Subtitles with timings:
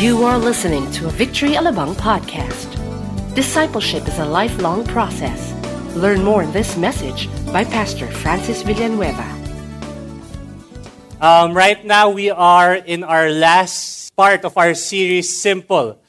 [0.00, 2.72] You are listening to a Victory Alabang podcast.
[3.36, 5.52] Discipleship is a lifelong process.
[5.92, 9.28] Learn more in this message by Pastor Francis Villanueva.
[11.20, 16.00] Um, right now, we are in our last part of our series, Simple.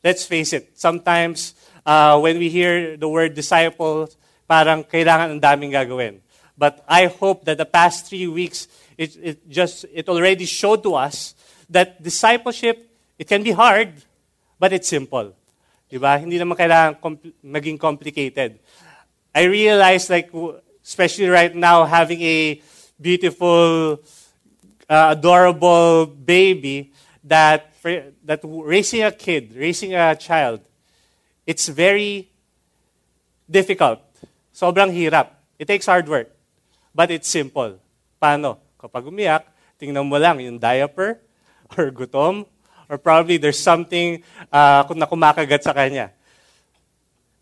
[0.00, 1.52] Let's face it, sometimes
[1.84, 4.08] uh, when we hear the word disciple,
[4.48, 6.24] parang kailangan ang daming gagawin.
[6.56, 8.64] But I hope that the past three weeks,
[8.96, 11.36] it, it just it already showed to us
[11.68, 12.85] that discipleship
[13.18, 13.92] It can be hard,
[14.58, 15.32] but it's simple.
[15.90, 16.18] Diba?
[16.20, 18.58] Hindi naman kailangan compl- maging complicated.
[19.34, 20.30] I realize, like,
[20.84, 22.60] especially right now, having a
[23.00, 24.00] beautiful,
[24.88, 26.92] uh, adorable baby,
[27.24, 27.74] that,
[28.24, 30.60] that raising a kid, raising a child,
[31.46, 32.28] it's very
[33.50, 34.00] difficult.
[34.54, 35.30] Sobrang hirap.
[35.58, 36.30] It takes hard work.
[36.94, 37.78] But it's simple.
[38.22, 38.58] Paano?
[38.80, 39.44] Kapag umiyak,
[39.78, 41.20] tingnan mo lang yung diaper,
[41.76, 42.46] or gutom,
[42.88, 44.22] or probably there's something
[44.52, 46.10] uh, na kumakagat sa kanya.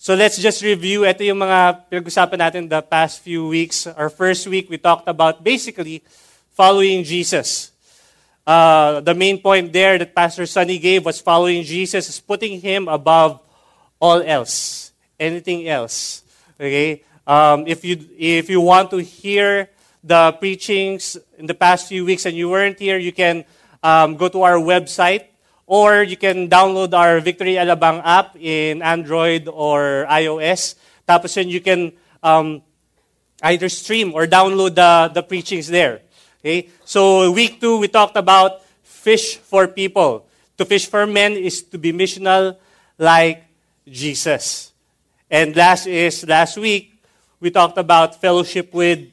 [0.05, 1.09] So let's just review.
[1.09, 3.89] Ito yung mga pinag-usapan natin the past few weeks.
[3.89, 6.05] Our first week, we talked about basically
[6.53, 7.73] following Jesus.
[8.45, 12.89] Uh, the main point there that Pastor Sunny gave was following Jesus is putting him
[12.89, 13.41] above
[13.97, 16.21] all else, anything else.
[16.61, 17.01] Okay?
[17.27, 19.73] Um, if you if you want to hear
[20.05, 23.49] the preachings in the past few weeks and you weren't here, you can
[23.81, 25.33] um, go to our website
[25.67, 30.75] or you can download our Victory Alabang app in Android or iOS.
[31.09, 32.63] Tapos yun, you can um,
[33.43, 36.01] either stream or download the, the preachings there.
[36.41, 36.69] Okay?
[36.85, 40.27] So week two, we talked about fish for people.
[40.59, 42.57] To fish for men is to be missional
[42.99, 43.45] like
[43.89, 44.73] Jesus.
[45.31, 46.95] And last is last week,
[47.41, 49.09] we talked about fellowship with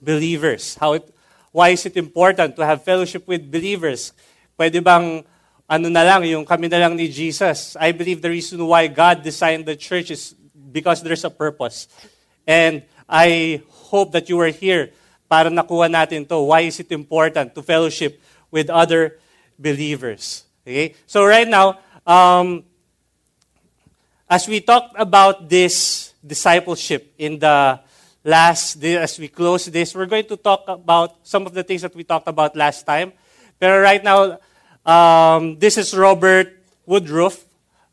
[0.00, 0.76] believers.
[0.76, 1.14] How it,
[1.52, 4.12] why is it important to have fellowship with believers?
[4.58, 5.24] Pwede bang
[5.66, 7.74] ano na lang, yung kami na lang ni Jesus.
[7.78, 10.34] I believe the reason why God designed the church is
[10.70, 11.90] because there's a purpose.
[12.46, 14.94] And I hope that you are here
[15.28, 16.38] para nakuha natin to.
[16.38, 19.18] Why is it important to fellowship with other
[19.58, 20.46] believers?
[20.62, 20.94] Okay?
[21.06, 22.62] So right now, um,
[24.30, 27.80] as we talked about this discipleship in the
[28.22, 31.94] last, as we close this, we're going to talk about some of the things that
[31.94, 33.12] we talked about last time.
[33.58, 34.38] Pero right now,
[34.86, 37.44] um, this is Robert Woodruff.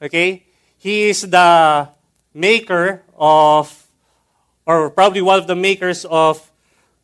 [0.02, 0.46] Okay,
[0.78, 1.90] he is the
[2.34, 3.88] maker of,
[4.66, 6.52] or probably one of the makers of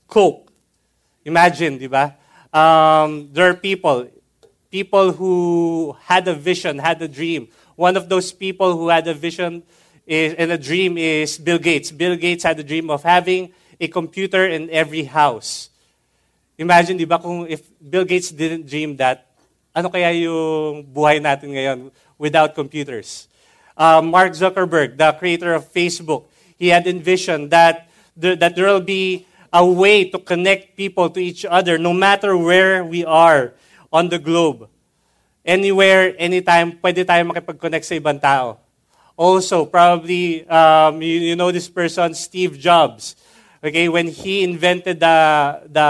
[0.07, 0.51] Coke.
[1.25, 2.15] Imagine, di ba?
[2.51, 4.09] Um, there are people,
[4.71, 7.47] people who had a vision, had a dream.
[7.75, 9.63] One of those people who had a vision
[10.05, 11.91] is, and a dream is Bill Gates.
[11.91, 15.69] Bill Gates had a dream of having a computer in every house.
[16.57, 19.28] Imagine, di ba, kung if Bill Gates didn't dream that,
[19.79, 21.79] ano kaya yung buhay natin ngayon
[22.19, 23.31] without computers?
[23.79, 26.27] Uh, Mark Zuckerberg, the creator of Facebook,
[26.59, 29.23] he had envisioned that there, that there will be
[29.55, 33.55] a way to connect people to each other no matter where we are
[33.87, 34.67] on the globe.
[35.47, 38.59] Anywhere, anytime, pwede tayo makipag-connect sa ibang tao.
[39.15, 43.15] Also, probably, um, you, you know this person, Steve Jobs.
[43.63, 45.15] Okay, when he invented the,
[45.67, 45.87] the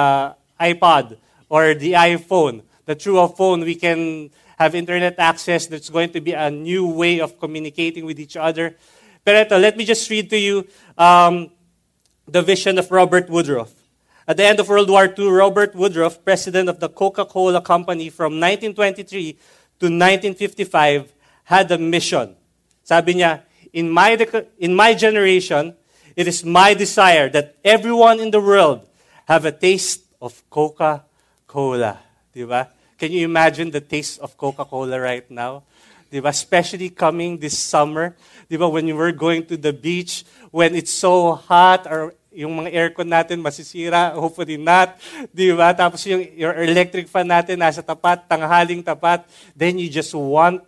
[0.61, 1.17] iPod
[1.49, 2.61] or the iPhone,
[2.95, 5.67] through a phone we can have internet access.
[5.67, 8.75] There's going to be a new way of communicating with each other.
[9.23, 10.67] Pero let me just read to you
[10.97, 11.51] um,
[12.27, 13.71] the vision of Robert Woodruff.
[14.27, 18.39] At the end of World War II, Robert Woodruff, president of the Coca-Cola Company from
[18.39, 19.33] 1923
[19.79, 21.13] to 1955,
[21.45, 22.35] had a mission.
[22.83, 23.41] Sabi niya,
[23.73, 24.17] in my,
[24.59, 25.75] in my generation,
[26.15, 28.87] it is my desire that everyone in the world
[29.25, 31.99] have a taste of Coca-Cola.
[32.35, 32.67] Diba?
[32.99, 35.63] Can you imagine the taste of Coca-Cola right now?
[36.11, 36.27] Diba?
[36.27, 38.11] Especially coming this summer.
[38.51, 38.67] Diba?
[38.67, 43.07] When you were going to the beach, when it's so hot, or yung mga aircon
[43.07, 44.99] natin masisira, hopefully not.
[45.31, 45.71] Diba?
[45.71, 49.23] Tapos yung your electric fan natin nasa tapat, tanghaling tapat.
[49.55, 50.59] Then you just want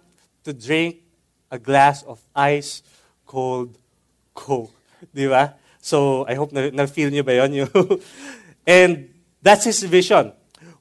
[0.47, 1.03] to drink
[1.51, 2.79] a glass of ice
[3.27, 3.75] cold
[4.31, 4.71] Coke.
[5.11, 5.59] Diba?
[5.83, 7.67] So, I hope na, na-feel niyo ba yun?
[8.63, 9.11] and
[9.43, 10.31] that's his vision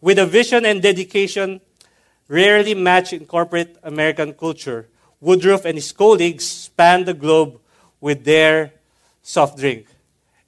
[0.01, 1.61] with a vision and dedication
[2.29, 4.89] rarely matched in corporate American culture,
[5.21, 7.61] Woodruff and his colleagues spanned the globe
[8.01, 8.73] with their
[9.23, 9.87] soft drink.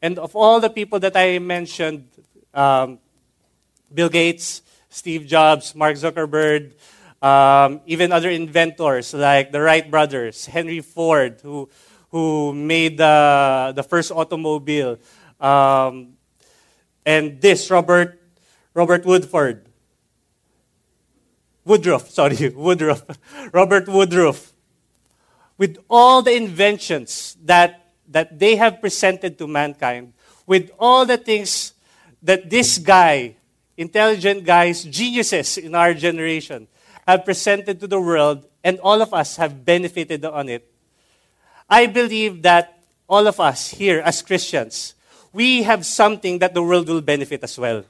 [0.01, 2.09] And of all the people that I mentioned,
[2.55, 2.99] um,
[3.93, 6.73] Bill Gates, Steve Jobs, Mark Zuckerberg,
[7.21, 11.69] um, even other inventors like the Wright brothers, Henry Ford, who,
[12.11, 14.99] who made the, the first automobile,
[15.41, 16.15] um,
[17.05, 18.22] and this, Robert
[18.75, 19.67] Robert Woodford.
[21.65, 23.05] Woodruff, sorry, Woodruff,
[23.53, 24.53] Robert Woodruff,
[25.59, 30.13] with all the inventions that, that they have presented to mankind,
[30.47, 31.75] with all the things
[32.23, 33.37] that this guy,
[33.77, 36.67] intelligent guys, geniuses in our generation,
[37.07, 40.69] have presented to the world, and all of us have benefited on it.
[41.69, 44.95] I believe that all of us here as Christians,
[45.33, 47.85] we have something that the world will benefit as well.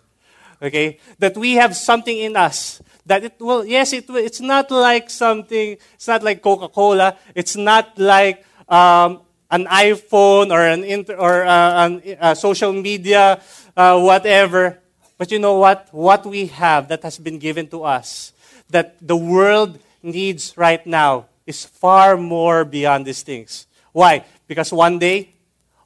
[0.63, 0.99] Okay?
[1.19, 5.11] That we have something in us that it will, yes, it will, it's not like
[5.11, 9.21] something, it's not like Coca Cola, it's not like um,
[9.51, 13.41] an iPhone or an inter, or uh, an, uh, social media,
[13.77, 14.79] uh, whatever.
[15.19, 15.89] But you know what?
[15.93, 18.33] What we have that has been given to us,
[18.71, 23.67] that the world needs right now, is far more beyond these things.
[23.93, 24.25] Why?
[24.47, 25.35] Because one day,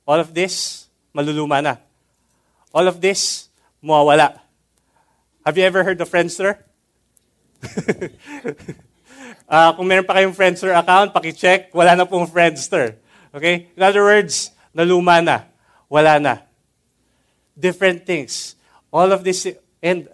[0.06, 1.76] all of this, maluluma na.
[2.72, 3.48] All of this,
[3.82, 4.45] mawawala.
[5.46, 6.58] Have you ever heard of Friendster?
[9.46, 12.98] uh, kung meron pa kayong Friendster account, paki-check, wala na pong Friendster.
[13.30, 13.70] Okay?
[13.78, 15.46] In other words, naluma na.
[15.86, 16.42] Wala na.
[17.54, 18.58] Different things.
[18.90, 19.46] All of this,
[19.78, 20.10] and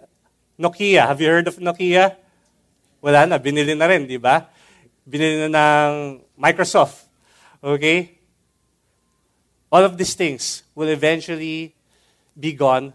[0.53, 2.13] Nokia, have you heard of Nokia?
[3.01, 4.45] Wala na, binili na rin, di ba?
[5.01, 7.09] Binili na ng Microsoft.
[7.57, 8.21] Okay?
[9.73, 11.73] All of these things will eventually
[12.37, 12.93] be gone.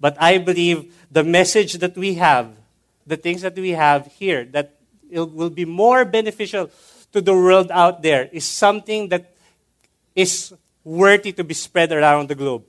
[0.00, 2.56] But I believe the message that we have
[3.10, 4.78] the things that we have here that
[5.10, 6.70] will be more beneficial
[7.12, 9.34] to the world out there is something that
[10.14, 10.54] is
[10.84, 12.62] worthy to be spread around the globe.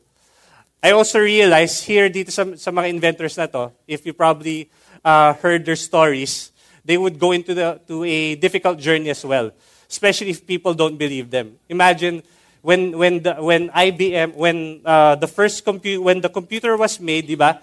[0.84, 4.70] I also realize here dito sa, sa mga inventors na to, if you probably
[5.06, 6.52] uh, heard their stories,
[6.84, 9.52] they would go into the, to a difficult journey as well,
[9.88, 11.54] especially if people don't believe them.
[11.70, 12.24] Imagine
[12.62, 17.28] when, when, the, when IBM, when uh, the first computer, when the computer was made,
[17.28, 17.62] di ba?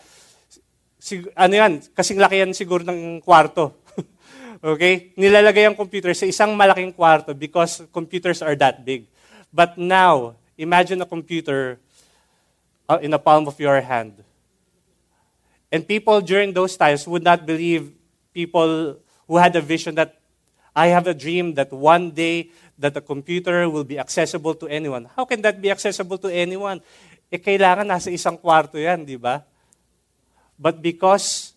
[0.99, 3.73] sig- ano yan, kasing laki yan siguro ng kwarto.
[4.75, 5.15] okay?
[5.15, 9.07] Nilalagay ang computer sa isang malaking kwarto because computers are that big.
[9.55, 11.79] But now, imagine a computer
[12.91, 14.21] uh, in the palm of your hand.
[15.73, 17.93] And people during those times would not believe
[18.33, 18.97] people
[19.29, 20.17] who had a vision that
[20.75, 25.11] I have a dream that one day that the computer will be accessible to anyone.
[25.17, 26.81] How can that be accessible to anyone?
[27.29, 29.43] Eh, kailangan nasa isang kwarto yan, di ba?
[30.57, 31.53] But because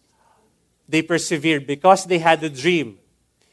[0.89, 2.97] they persevered, because they had a dream,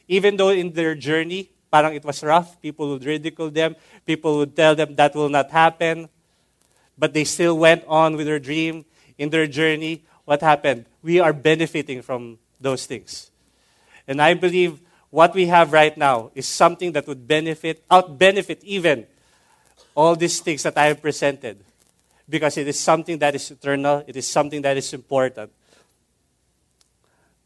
[0.09, 4.57] even though in their journey, parang it was rough, people would ridicule them, people would
[4.57, 6.09] tell them that will not happen,
[6.97, 8.83] but they still went on with their dream,
[9.17, 10.03] in their journey.
[10.25, 10.85] What happened?
[11.01, 13.29] We are benefiting from those things.
[14.07, 18.63] And I believe what we have right now is something that would benefit, out benefit
[18.63, 19.07] even
[19.95, 21.63] all these things that I have presented
[22.29, 25.51] because it is something that is eternal, it is something that is important.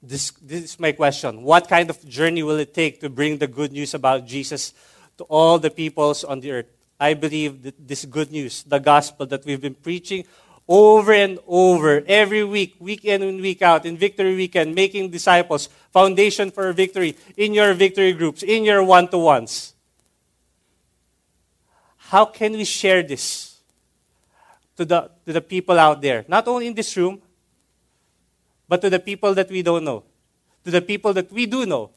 [0.01, 1.43] This, this is my question.
[1.43, 4.73] What kind of journey will it take to bring the good news about Jesus
[5.17, 6.65] to all the peoples on the earth?
[6.99, 10.25] I believe that this good news, the gospel that we've been preaching
[10.67, 15.67] over and over, every week, week in and week out, in Victory Weekend, making disciples,
[15.91, 19.73] foundation for victory, in your victory groups, in your one to ones.
[21.97, 23.53] How can we share this?
[24.77, 27.21] to the, to the people out there, not only in this room,
[28.67, 30.03] but to the people that we don't know,
[30.63, 31.91] to the people that we do know,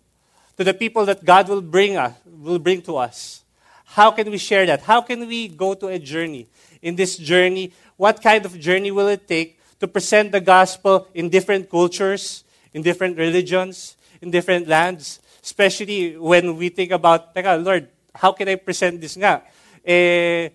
[0.57, 3.43] to the people that God will bring us, will bring to us.
[3.85, 4.83] How can we share that?
[4.83, 6.49] How can we go to a journey?
[6.83, 11.29] In this journey, what kind of journey will it take to present the gospel in
[11.29, 15.21] different cultures, in different religions, in different lands?
[15.43, 19.43] Especially when we think about, Teka, Lord, how can I present this nga?
[19.85, 20.49] Eh,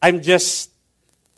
[0.00, 0.70] I'm just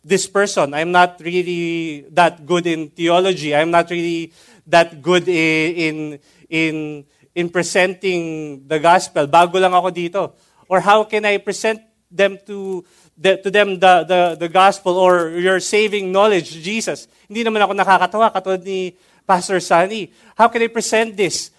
[0.05, 0.75] this person.
[0.75, 3.55] I'm not really that good in theology.
[3.55, 4.33] I'm not really
[4.67, 9.26] that good in, in, in presenting the gospel.
[9.26, 10.33] Bago lang ako dito.
[10.69, 12.85] Or how can I present them to,
[13.16, 17.09] the, to them the, the, the gospel or your saving knowledge, Jesus?
[17.28, 20.12] Hindi naman ako nakakatawa, katulad ni Pastor Sunny.
[20.37, 21.50] How can I present this?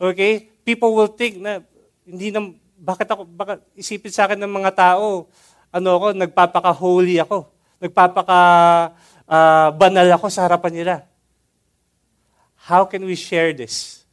[0.00, 0.48] Okay?
[0.64, 1.60] People will think na,
[2.06, 2.50] hindi na,
[2.80, 5.28] bakit ako, bakit isipin sa akin ng mga tao,
[5.70, 8.40] ano ako, nagpapaka-holy ako nagpapaka
[9.24, 10.94] uh, banal ako sa harapan nila.
[12.68, 14.04] How can we share this?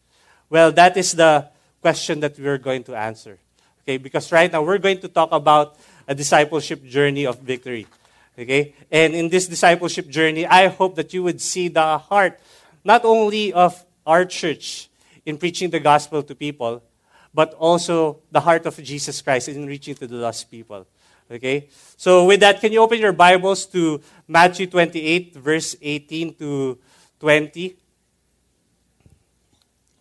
[0.48, 1.52] Well, that is the
[1.84, 3.38] question that we're going to answer.
[3.84, 5.76] Okay, because right now we're going to talk about
[6.08, 7.86] a discipleship journey of victory.
[8.38, 8.74] Okay?
[8.92, 12.40] And in this discipleship journey, I hope that you would see the heart
[12.84, 14.90] not only of our church
[15.26, 16.82] in preaching the gospel to people,
[17.34, 20.88] but also the heart of Jesus Christ in reaching to the lost people.
[21.30, 21.68] Okay?
[21.98, 26.80] So, with that, can you open your Bibles to Matthew 28, verse 18 to
[27.20, 27.76] 20?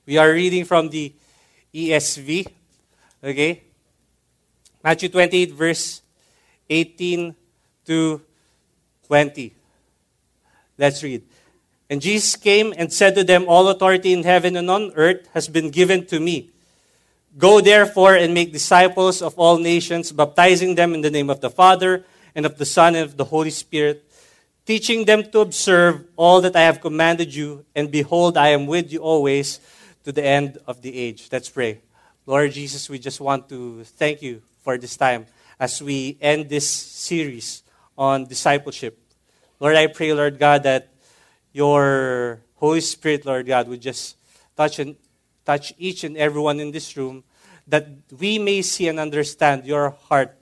[0.07, 1.13] We are reading from the
[1.75, 2.47] ESV.
[3.25, 3.66] Okay?
[4.87, 6.01] Matthew 28, verse
[6.71, 7.35] 18
[7.87, 8.23] to
[9.09, 9.53] 20.
[10.79, 11.25] Let's read.
[11.91, 15.49] And Jesus came and said to them, All authority in heaven and on earth has
[15.49, 16.51] been given to me.
[17.37, 21.51] Go therefore and make disciples of all nations, baptizing them in the name of the
[21.51, 22.05] Father,
[22.37, 24.09] and of the Son, and of the Holy Spirit,
[24.67, 27.65] teaching them to observe all that I have commanded you.
[27.75, 29.59] And behold, I am with you always
[30.05, 31.27] to the end of the age.
[31.33, 31.81] Let's pray.
[32.25, 35.31] Lord Jesus, we just want to thank you for this time
[35.63, 37.63] as we end this series
[37.97, 38.99] on discipleship.
[39.61, 40.91] Lord, I pray, Lord God, that
[41.53, 44.17] your Holy Spirit, Lord God, would just
[44.57, 44.97] touch and
[45.47, 47.23] touch each and everyone in this room,
[47.69, 47.87] that
[48.19, 50.37] we may see and understand your heart,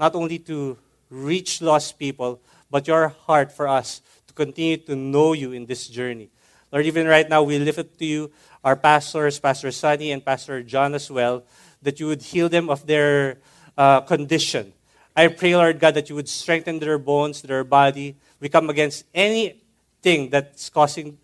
[0.00, 0.78] not only to
[1.10, 2.40] reach lost people,
[2.70, 6.30] but your heart for us to continue to know you in this journey.
[6.72, 8.32] Lord, even right now, we lift up to you
[8.64, 11.44] our pastors, Pastor Sunny and Pastor John as well,
[11.82, 13.36] that you would heal them of their
[13.76, 14.72] uh, condition.
[15.16, 18.16] I pray, Lord God, that you would strengthen their bones, their body.
[18.40, 21.18] We come against anything that's causing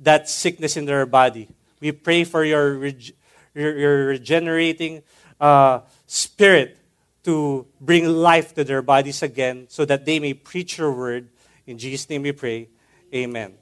[0.00, 1.48] that sickness in their body.
[1.80, 2.92] We pray for your,
[3.54, 5.02] your, regenerating
[5.40, 6.76] uh, spirit
[7.24, 11.28] to bring life to their bodies again so that they may preach your word.
[11.66, 12.68] In Jesus' name we pray.
[13.14, 13.54] Amen.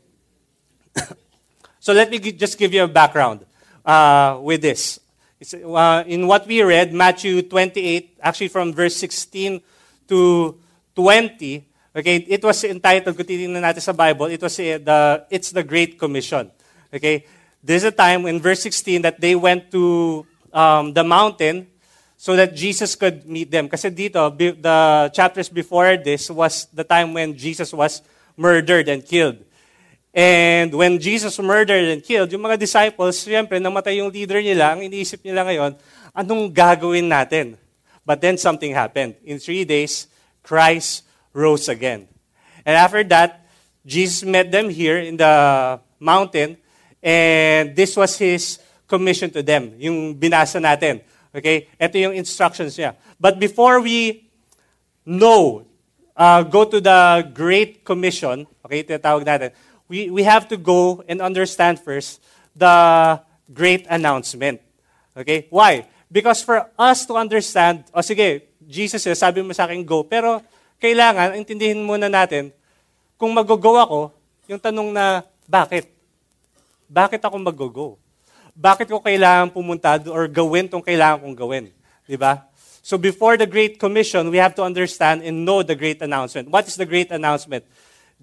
[1.81, 3.47] so let me just give you a background
[3.85, 5.01] uh, with this.
[5.37, 9.61] Uh, in what we read, Matthew 28, actually from verse 16
[10.09, 10.57] to
[10.95, 11.65] 20,
[11.95, 15.63] okay, it was entitled, kung titingnan natin sa Bible, it was uh, the, it's the
[15.63, 16.51] Great Commission.
[16.89, 17.27] Okay,
[17.63, 20.25] there's a time in verse 16 that they went to
[20.55, 21.69] um, the mountain
[22.17, 23.69] so that Jesus could meet them.
[23.69, 28.01] Kasi dito, the chapters before this was the time when Jesus was
[28.41, 29.37] murdered and killed.
[30.17, 34.81] And when Jesus murdered and killed, yung mga disciples, siyempre, namatay yung leader nila, ang
[34.81, 35.77] iniisip nila ngayon,
[36.17, 37.61] anong gagawin natin?
[38.01, 39.21] But then something happened.
[39.29, 40.09] In three days,
[40.41, 41.05] Christ
[41.37, 42.09] rose again.
[42.65, 43.45] And after that,
[43.85, 45.35] Jesus met them here in the
[46.01, 46.57] mountain
[47.07, 48.59] And this was his
[48.91, 51.07] commission to them, yung binasa natin.
[51.31, 51.71] Okay?
[51.79, 52.99] Ito yung instructions niya.
[53.15, 54.27] But before we
[55.07, 55.71] know,
[56.19, 59.55] uh, go to the Great Commission, okay, tinatawag natin,
[59.89, 62.23] we, we have to go and understand first
[62.55, 63.21] the
[63.53, 64.61] great announcement.
[65.17, 65.47] Okay?
[65.51, 65.87] Why?
[66.11, 70.43] Because for us to understand, o oh, sige, Jesus, sabi mo sa akin go, pero
[70.83, 72.51] kailangan, intindihin muna natin,
[73.17, 74.01] kung mag-go ako,
[74.47, 75.97] yung tanong na, bakit?
[76.87, 77.89] bakit ako mag-go?
[78.57, 81.65] Bakit ko kailangan pumunta or gawin tong kailangan kong gawin?
[82.09, 82.47] Di ba?
[82.81, 86.49] So before the Great Commission, we have to understand and know the great announcement.
[86.49, 87.67] What is the great announcement?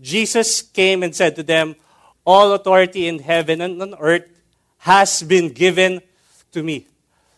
[0.02, 1.76] Jesus came and said to them,
[2.26, 4.26] All authority in heaven and on earth
[4.80, 6.02] has been given
[6.52, 6.88] to me.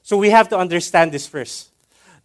[0.03, 1.69] So we have to understand this first.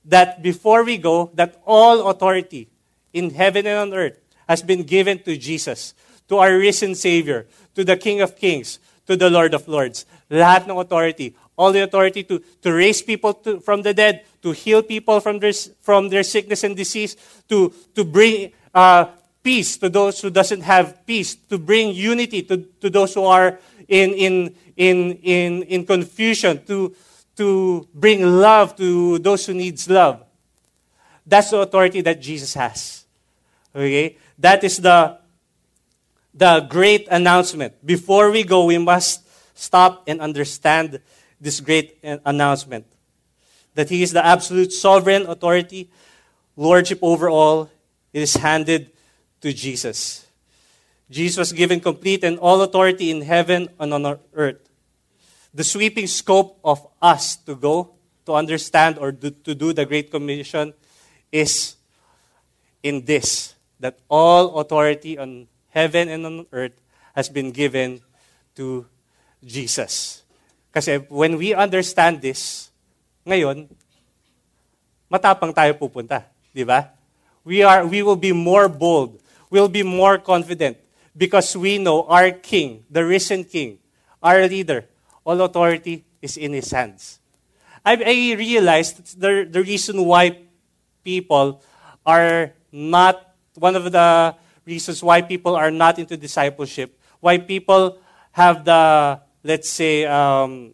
[0.04, 2.68] That before we go, that all authority
[3.12, 4.18] in heaven and on earth
[4.48, 5.94] has been given to Jesus,
[6.28, 10.06] to our risen Savior, to the King of Kings, to the Lord of Lords.
[10.30, 11.34] Lahat ng authority.
[11.56, 15.38] All the authority to, to raise people to, from the dead, to heal people from
[15.38, 17.16] their, from their sickness and disease,
[17.48, 19.06] to, to bring uh,
[19.42, 23.58] peace to those who doesn't have peace, to bring unity to, to those who are
[23.88, 26.94] in, in, in, in, in confusion, to,
[27.36, 30.22] to bring love to those who needs love.
[31.26, 33.04] That's the authority that Jesus has.
[33.74, 34.16] Okay?
[34.38, 35.20] That is the
[36.34, 37.74] the great announcement.
[37.84, 41.00] Before we go, we must stop and understand
[41.40, 42.86] this great announcement
[43.74, 45.90] that He is the absolute sovereign authority,
[46.56, 47.70] lordship over all.
[48.12, 48.90] It is handed
[49.40, 50.26] to Jesus.
[51.10, 54.62] Jesus was given complete and all authority in heaven and on earth.
[55.52, 57.94] The sweeping scope of us to go,
[58.26, 60.72] to understand, or to do the Great Commission
[61.32, 61.74] is
[62.82, 66.76] in this that all authority on heaven and on earth
[67.14, 68.00] has been given
[68.54, 68.86] to
[69.44, 70.22] Jesus.
[70.70, 72.70] Kasi when we understand this,
[73.26, 73.66] ngayon,
[75.10, 76.28] matapang tayo pupunta.
[76.54, 76.92] Di ba?
[77.42, 79.19] We, are, we will be more bold.
[79.50, 80.78] We'll be more confident
[81.16, 83.78] because we know our King, the risen King,
[84.22, 84.86] our leader,
[85.24, 87.18] all authority is in His hands.
[87.84, 90.38] I, I realized the, the reason why
[91.02, 91.62] people
[92.06, 97.98] are not, one of the reasons why people are not into discipleship, why people
[98.32, 100.72] have the, let's say, um,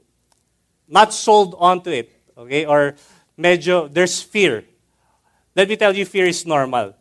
[0.89, 2.67] not sold onto it, okay?
[2.67, 2.95] Or
[3.39, 4.65] medyo, there's fear.
[5.55, 6.95] Let me tell you, fear is normal.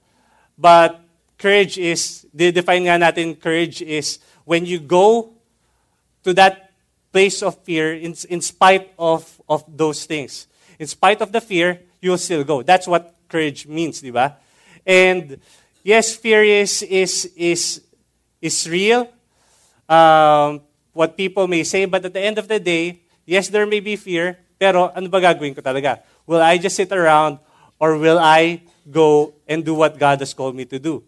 [0.57, 1.04] But
[1.37, 5.33] courage is, define nga natin, courage is when you go
[6.23, 6.71] to that
[7.11, 10.47] place of fear in, in spite of, of those things.
[10.79, 12.61] In spite of the fear, you'll still go.
[12.61, 14.37] That's what courage means, di ba?
[14.85, 15.39] And
[15.83, 17.81] yes, fear is, is, is,
[18.41, 19.09] is real.
[19.87, 20.61] Um,
[20.93, 23.95] what people may say, but at the end of the day, yes, there may be
[23.95, 25.99] fear, pero ano ba gagawin ko talaga?
[26.25, 27.39] Will I just sit around
[27.79, 31.03] or will I go and do what God has called me to do?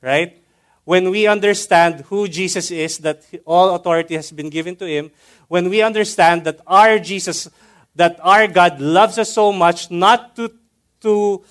[0.00, 0.42] Right?
[0.84, 5.10] When we understand who Jesus is, that all authority has been given to him,
[5.48, 7.48] when we understand that our Jesus,
[7.96, 10.50] that our God loves us so much not to,
[11.02, 11.42] to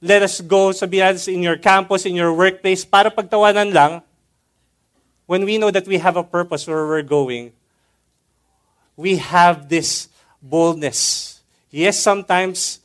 [0.00, 4.02] let us go, sabihin natin in your campus, in your workplace, para pagtawanan lang,
[5.28, 7.52] when we know that we have a purpose where we're going,
[8.96, 10.08] we have this
[10.42, 11.38] boldness.
[11.70, 12.80] Yes, sometimes,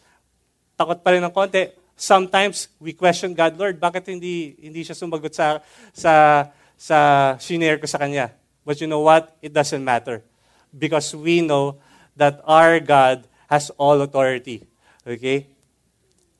[0.77, 1.73] takot pa rin ng konti.
[1.95, 5.63] Sometimes, we question God, Lord, bakit hindi, hindi siya sumagot sa,
[5.95, 6.97] sa, sa
[7.39, 8.35] shinare ko sa Kanya?
[8.67, 9.35] But you know what?
[9.41, 10.23] It doesn't matter.
[10.75, 11.79] Because we know
[12.15, 14.67] that our God has all authority.
[15.07, 15.47] Okay?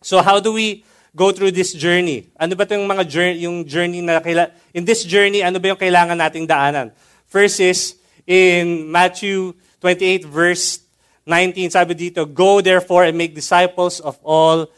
[0.01, 0.83] So how do we
[1.15, 2.27] go through this journey?
[2.35, 5.79] Ano ba yung mga journey, yung journey na kaila, in this journey, ano ba yung
[5.79, 6.91] kailangan nating daanan?
[7.31, 7.95] First is
[8.27, 10.83] in Matthew 28 verse
[11.25, 14.69] 19, sabi dito, Go therefore and make disciples of all.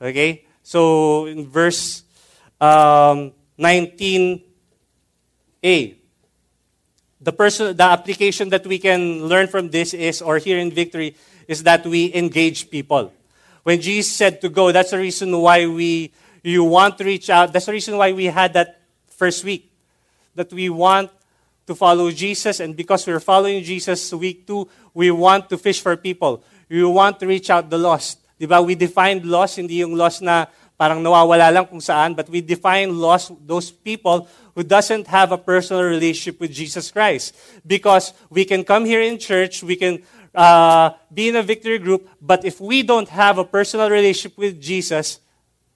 [0.00, 0.46] Okay?
[0.62, 2.04] So, in verse
[2.60, 4.42] um, 19a,
[7.20, 11.16] the, person, the application that we can learn from this is, or here in Victory,
[11.48, 13.12] is that we engage people.
[13.62, 17.52] When Jesus said to go, that's the reason why we, you want to reach out.
[17.52, 19.70] That's the reason why we had that first week.
[20.34, 21.10] That we want
[21.66, 25.96] to follow Jesus, and because we're following Jesus, week two, we want to fish for
[25.96, 26.44] people.
[26.68, 28.18] We want to reach out the lost.
[28.44, 28.60] Diba?
[28.60, 32.92] We defined lost, hindi yung lost na parang nawawala lang kung saan, but we define
[32.92, 37.32] lost those people who doesn't have a personal relationship with Jesus Christ.
[37.64, 40.02] Because we can come here in church, we can
[40.34, 44.60] uh, be in a victory group, but if we don't have a personal relationship with
[44.60, 45.20] Jesus,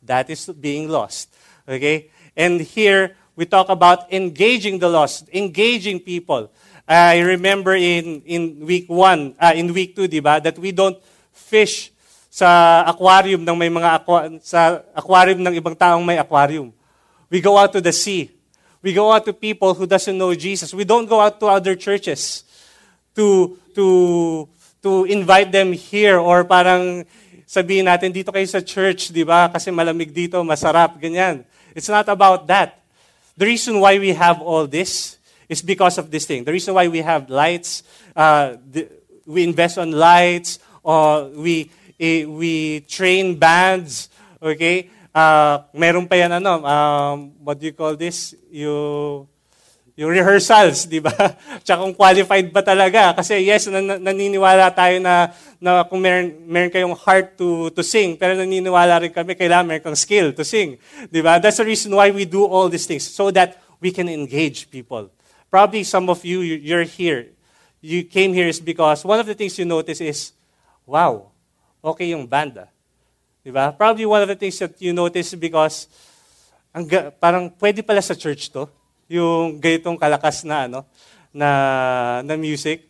[0.02, 1.33] that is being lost.
[1.66, 2.11] Okay?
[2.37, 6.50] And here, we talk about engaging the lost, engaging people.
[6.88, 10.98] I remember in, in week one, uh, in week two, di ba, that we don't
[11.33, 11.92] fish
[12.38, 16.70] sa aquarium ng may mga aqua, sa aquarium ng ibang taong may aquarium.
[17.27, 18.31] We go out to the sea.
[18.79, 20.70] We go out to people who doesn't know Jesus.
[20.70, 22.46] We don't go out to other churches
[23.18, 23.87] to to
[24.87, 27.03] to invite them here or parang
[27.42, 29.51] sabihin natin dito kayo sa church, di ba?
[29.51, 31.42] Kasi malamig dito, masarap, ganyan.
[31.74, 32.79] It's not about that.
[33.35, 35.18] The reason why we have all this
[35.51, 36.46] is because of this thing.
[36.46, 37.83] The reason why we have lights,
[38.14, 38.87] uh, the,
[39.27, 44.08] we invest on lights, or we, we train bands,
[44.38, 44.90] okay?
[45.11, 48.38] Uh, meron pa yan, ano, um, what do you call this?
[48.54, 49.26] You,
[49.98, 51.11] yung rehearsals, di ba?
[51.66, 53.18] Tsaka kung qualified ba talaga.
[53.18, 58.14] Kasi yes, nan- naniniwala tayo na, na kung meron, meron kayong heart to, to sing,
[58.14, 60.78] pero naniniwala rin kami, kailangan meron kang skill to sing.
[61.11, 61.42] Di ba?
[61.42, 65.11] That's the reason why we do all these things, so that we can engage people.
[65.50, 67.34] Probably some of you, you're here.
[67.82, 70.30] You came here is because one of the things you notice is,
[70.87, 71.34] wow,
[71.82, 72.68] okay yung banda.
[73.42, 73.72] Di ba?
[73.72, 75.88] Probably one of the things that you notice because
[76.74, 76.84] ang,
[77.16, 78.68] parang pwede pala sa church to
[79.08, 80.84] yung gaytong kalakas na ano
[81.32, 82.84] na na music.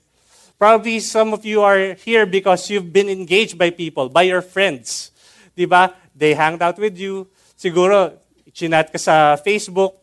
[0.58, 5.14] Probably some of you are here because you've been engaged by people, by your friends.
[5.54, 5.94] 'Di ba?
[6.10, 7.30] They hanged out with you.
[7.54, 8.18] Siguro
[8.50, 10.02] chinat ka sa Facebook,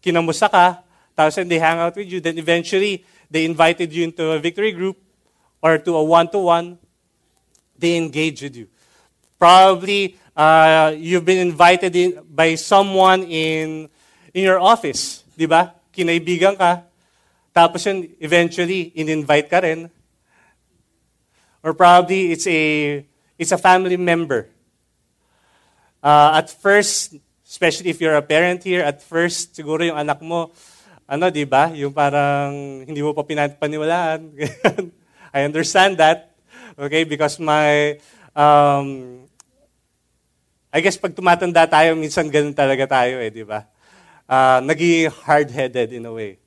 [0.00, 0.80] kinamusta ka,
[1.12, 4.96] tapos they hang out with you, then eventually they invited you into a victory group
[5.60, 6.76] or to a one-to-one.
[7.78, 8.68] They engage with you.
[9.38, 13.88] Probably uh, you've been invited in by someone in
[14.36, 15.24] in your office.
[15.32, 15.72] Di ba?
[15.92, 16.84] Kinaibigan ka.
[17.56, 19.88] Tapos yun, eventually, in-invite ka rin.
[21.64, 23.00] Or probably, it's a,
[23.40, 24.52] it's a family member.
[26.04, 27.16] Uh, at first,
[27.48, 30.52] especially if you're a parent here, at first, siguro yung anak mo,
[31.08, 31.72] ano, di ba?
[31.72, 34.36] Yung parang hindi mo pa pinapaniwalaan.
[35.36, 36.35] I understand that.
[36.76, 37.08] Okay?
[37.08, 37.96] Because my,
[38.36, 39.24] um,
[40.70, 43.64] I guess pag tumatanda tayo, minsan ganun talaga tayo eh, di ba?
[44.28, 46.38] uh, naging hard-headed in a way.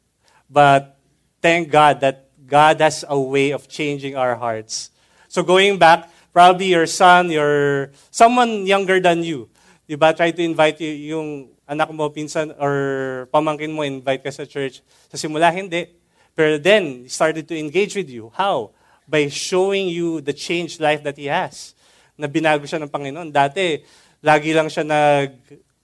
[0.50, 1.00] But
[1.42, 4.92] thank God that God has a way of changing our hearts.
[5.28, 9.50] So going back, probably your son, your someone younger than you,
[9.88, 14.34] di ba, try to invite you, yung anak mo, pinsan, or pamangkin mo, invite ka
[14.34, 14.82] sa church.
[15.14, 15.94] Sa simula, hindi.
[16.34, 18.34] Pero then, he started to engage with you.
[18.34, 18.74] How?
[19.10, 21.74] By showing you the changed life that he has.
[22.14, 23.34] Na binago siya ng Panginoon.
[23.34, 23.82] Dati,
[24.22, 25.34] lagi lang siya nag,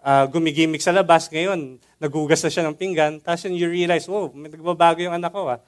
[0.06, 1.26] uh, gumigimik sa labas.
[1.34, 3.18] Ngayon, nagugas na siya ng pinggan.
[3.18, 5.50] Tapos you realize, oh, may nagbabago yung anak ko.
[5.50, 5.60] Ah.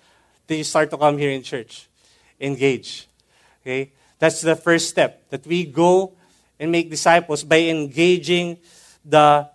[0.48, 1.88] then you start to come here in church.
[2.40, 3.08] Engage.
[3.62, 3.92] Okay?
[4.18, 5.30] That's the first step.
[5.30, 6.14] That we go
[6.60, 8.58] and make disciples by engaging
[9.04, 9.50] the,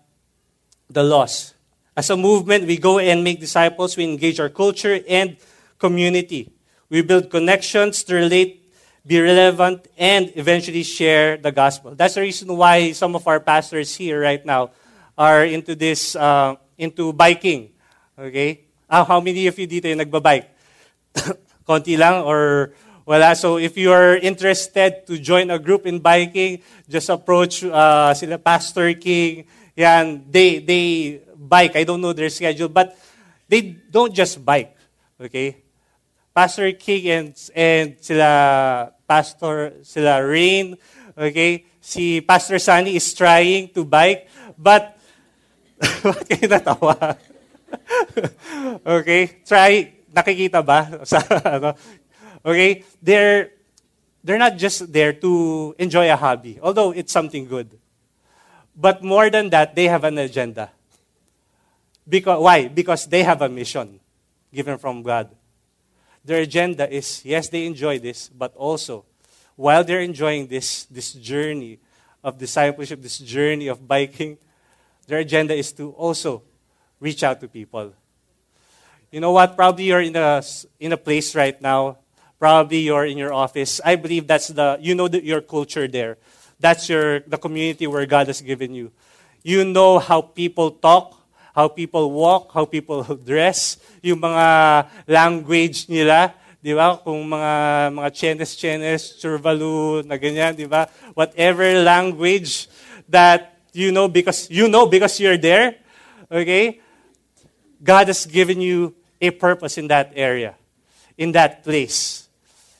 [0.88, 1.54] the lost.
[1.96, 3.96] As a movement, we go and make disciples.
[3.96, 5.36] We engage our culture and
[5.78, 6.51] community.
[6.92, 8.68] We build connections to relate,
[9.00, 11.96] be relevant, and eventually share the gospel.
[11.96, 14.76] That's the reason why some of our pastors here right now
[15.16, 17.72] are into this, uh, into biking.
[18.18, 18.68] Okay?
[18.90, 20.52] Ah, how many of you dito yung nagbabike?
[21.66, 22.76] Konti lang or
[23.08, 23.32] wala?
[23.40, 28.36] So if you are interested to join a group in biking, just approach uh, sila
[28.36, 29.48] Pastor King.
[29.80, 31.72] Yan, they, they bike.
[31.72, 33.00] I don't know their schedule, but
[33.48, 34.76] they don't just bike.
[35.16, 35.61] Okay?
[36.34, 40.76] Pastor King and, and sila Pastor, sila Rain,
[41.16, 41.66] okay?
[41.80, 44.96] Si Pastor Sunny is trying to bike, but
[46.06, 46.94] Bakit kayo natawa?
[49.02, 49.42] okay?
[49.42, 50.86] Try, nakikita ba?
[51.08, 51.74] Sa, ano?
[52.46, 52.86] Okay?
[53.02, 53.50] They're,
[54.22, 57.74] they're not just there to enjoy a hobby, although it's something good.
[58.72, 60.70] But more than that, they have an agenda.
[62.08, 62.68] Because, why?
[62.68, 64.00] Because they have a mission
[64.54, 65.28] given from God.
[66.24, 69.04] Their agenda is, yes, they enjoy this, but also,
[69.56, 71.78] while they're enjoying this, this journey
[72.22, 74.38] of discipleship, this journey of biking,
[75.06, 76.42] their agenda is to also
[77.00, 77.92] reach out to people.
[79.10, 79.56] You know what?
[79.56, 80.42] Probably you're in a,
[80.78, 81.98] in a place right now.
[82.38, 83.80] Probably you're in your office.
[83.84, 86.18] I believe that's the, you know the, your culture there.
[86.58, 88.92] That's your, the community where God has given you.
[89.42, 91.18] You know how people talk,
[91.52, 94.46] how people walk, how people dress, yung mga
[95.06, 96.96] language nila, di ba?
[96.96, 97.52] Kung mga,
[97.92, 100.88] mga chenes-chenes, churvalu, na ganyan, di ba?
[101.12, 102.68] Whatever language
[103.08, 105.76] that you know because you know because you're there.
[106.30, 106.80] Okay?
[107.82, 110.54] God has given you a purpose in that area,
[111.18, 112.28] in that place.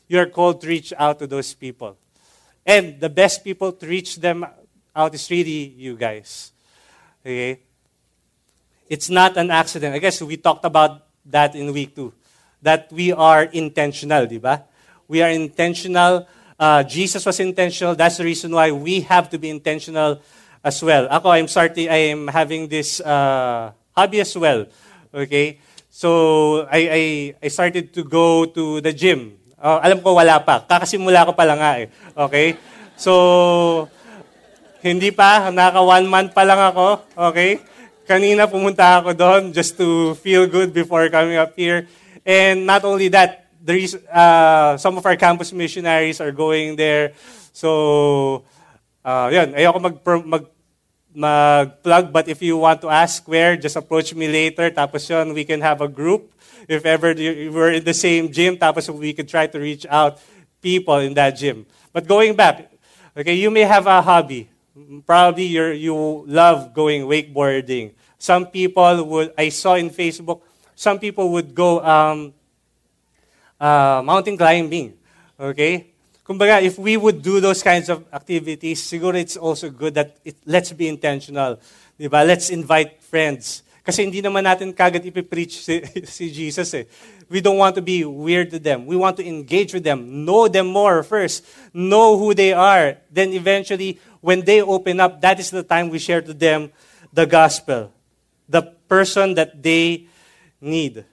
[0.09, 1.97] You're called to reach out to those people.
[2.65, 4.47] And the best people to reach them
[4.95, 6.53] out is really you guys.
[7.21, 7.61] Okay?
[8.89, 9.95] It's not an accident.
[9.95, 12.13] I guess we talked about that in week two.
[12.63, 14.63] That we are intentional, di ba?
[15.09, 16.27] We are intentional.
[16.59, 17.95] Uh, Jesus was intentional.
[17.95, 20.21] That's the reason why we have to be intentional
[20.63, 21.11] as well.
[21.11, 24.67] Ako, I'm starting, I'm having this uh, hobby as well.
[25.13, 25.59] Okay?
[25.91, 27.03] So, I, I,
[27.43, 29.37] I started to go to the gym.
[29.59, 30.63] Uh, alam ko wala pa.
[30.63, 31.87] Kakasimula ko pa lang nga eh.
[32.15, 32.57] Okay?
[32.97, 33.91] So,
[34.83, 35.51] hindi pa.
[35.51, 37.03] Naka one month pa lang ako.
[37.31, 37.59] Okay?
[38.07, 41.87] Kanina pumunta ako doon just to feel good before coming up here.
[42.27, 47.15] And not only that, there is, uh, some of our campus missionaries are going there.
[47.55, 48.45] So,
[49.05, 50.45] uh, yun, ayoko mag, mag,
[51.15, 54.71] mag-plug, but if you want to ask where, just approach me later.
[54.71, 56.33] Tapos yun, we can have a group.
[56.69, 60.19] If ever we're in the same gym, tapos we can try to reach out
[60.63, 61.67] people in that gym.
[61.93, 62.71] But going back,
[63.17, 64.49] okay, you may have a hobby.
[65.05, 67.93] Probably you you love going wakeboarding.
[68.17, 70.41] Some people would, I saw in Facebook,
[70.75, 72.33] some people would go um,
[73.61, 74.95] uh, mountain climbing.
[75.39, 75.93] Okay?
[76.25, 80.37] Kumbaga, if we would do those kinds of activities, siguro it's also good that it,
[80.47, 81.59] let's be intentional.
[81.99, 82.25] Diba?
[82.25, 83.65] Let's invite friends.
[83.83, 86.87] Kasi hindi naman natin kagad ipipreach si, si Jesus eh.
[87.27, 88.87] We don't want to be weird to them.
[88.87, 90.25] We want to engage with them.
[90.25, 91.43] Know them more first.
[91.75, 92.99] Know who they are.
[93.11, 96.71] Then eventually, when they open up, that is the time we share to them
[97.13, 97.91] the gospel.
[98.49, 100.07] The person that they
[100.61, 101.05] need.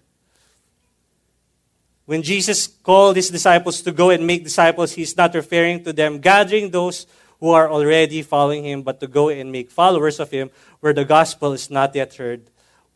[2.06, 6.20] When Jesus called his disciples to go and make disciples, he's not referring to them
[6.20, 7.06] gathering those
[7.40, 10.50] who are already following him, but to go and make followers of him
[10.82, 12.50] where the gospel is not yet heard,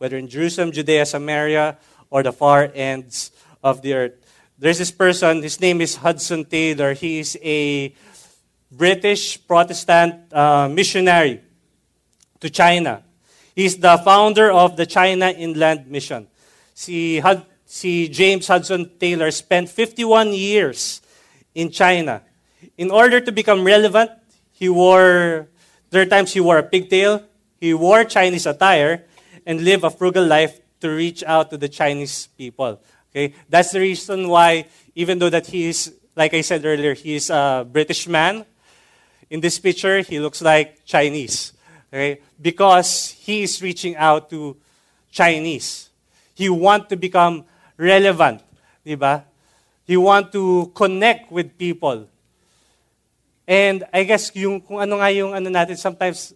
[0.04, 1.78] whether in Jerusalem, Judea, Samaria,
[2.10, 3.30] or the far ends
[3.62, 4.12] of the earth.
[4.58, 6.92] There's this person, his name is Hudson Taylor.
[6.92, 7.94] He is a
[8.70, 11.40] British Protestant uh, missionary
[12.38, 13.02] to China.
[13.56, 16.28] He's the founder of the China Inland Mission.
[16.74, 21.00] Si Hud- James Hudson Taylor spent 51 years
[21.54, 22.20] in China.
[22.76, 24.10] In order to become relevant,
[24.52, 25.48] he wore,
[25.88, 27.22] there are times he wore a pigtail,
[27.58, 29.06] he wore Chinese attire,
[29.46, 32.80] and lived a frugal life to reach out to the Chinese people.
[33.10, 33.34] Okay?
[33.48, 37.30] That's the reason why, even though that he is, like I said earlier, he is
[37.30, 38.44] a British man,
[39.30, 41.52] in this picture, he looks like Chinese.
[41.92, 42.20] Okay?
[42.40, 44.56] Because he is reaching out to
[45.10, 45.90] Chinese.
[46.34, 47.44] He wants to become
[47.76, 48.42] relevant.
[48.84, 49.24] Di ba?
[49.86, 52.08] You want to connect with people.
[53.46, 56.32] And I guess yung, kung ano nga yung ano natin, sometimes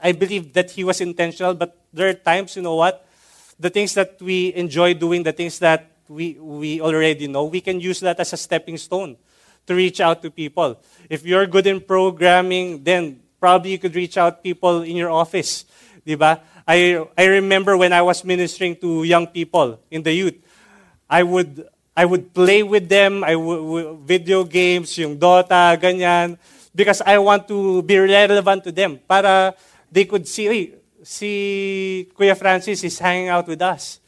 [0.00, 3.06] I believe that he was intentional, but there are times, you know what?
[3.58, 7.80] The things that we enjoy doing, the things that we, we already know, we can
[7.80, 9.16] use that as a stepping stone
[9.66, 10.80] to reach out to people.
[11.08, 15.64] If you're good in programming, then probably you could reach out people in your office.
[16.06, 16.40] Diba?
[16.66, 20.36] I, I remember when I was ministering to young people in the youth,
[21.08, 26.38] I would, I would play with them, I would, video games, yung Dota, ganyan,
[26.74, 29.54] because I want to be relevant to them para
[29.90, 33.98] they could see, hey, si Kuya Francis is hanging out with us.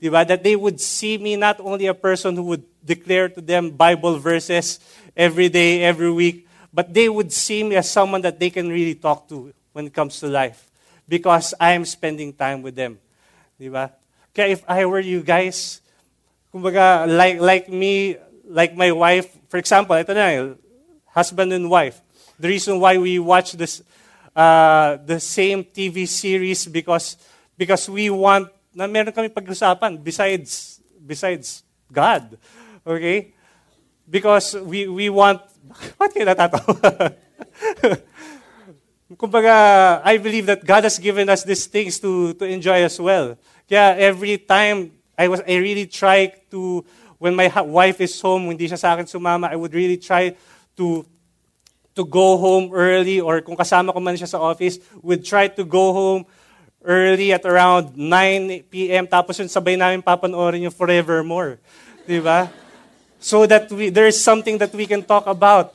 [0.00, 0.26] Diba?
[0.26, 4.18] That they would see me not only a person who would declare to them Bible
[4.18, 4.78] verses
[5.16, 8.94] every day, every week, but they would see me as someone that they can really
[8.94, 10.70] talk to when it comes to life
[11.08, 12.98] because I am spending time with them.
[13.60, 13.90] Diba?
[14.34, 15.80] Kaya if I were you guys,
[16.52, 18.16] kumbaga, like, like me,
[18.46, 20.52] like my wife, for example, ito na,
[21.16, 22.04] husband and wife.
[22.38, 23.80] The reason why we watch this,
[24.36, 27.16] uh, the same TV series because,
[27.56, 32.36] because we want, na meron kami pag-usapan besides, besides God.
[32.84, 33.32] Okay?
[34.04, 35.40] Because we, we want,
[35.96, 37.16] what kayo natatawa?
[39.16, 43.38] Kumbaga, I believe that God has given us these things to, to enjoy as well.
[43.64, 46.84] Kaya every time I was I really try to
[47.18, 50.36] when my wife is home, hindi siya sa akin sumama, I would really try
[50.76, 51.04] to
[51.96, 55.64] to go home early or kung kasama ko man siya sa office, would try to
[55.64, 56.22] go home
[56.84, 59.08] early at around 9 p.m.
[59.08, 61.56] Tapos yung sabay namin papanoorin yung Forevermore.
[62.04, 62.52] Di ba?
[63.16, 65.72] So that we, there is something that we can talk about.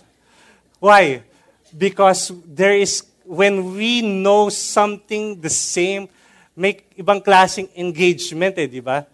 [0.78, 1.26] Why?
[1.74, 6.06] Because there is when we know something the same,
[6.54, 9.10] may ibang klaseng engagement eh, di ba?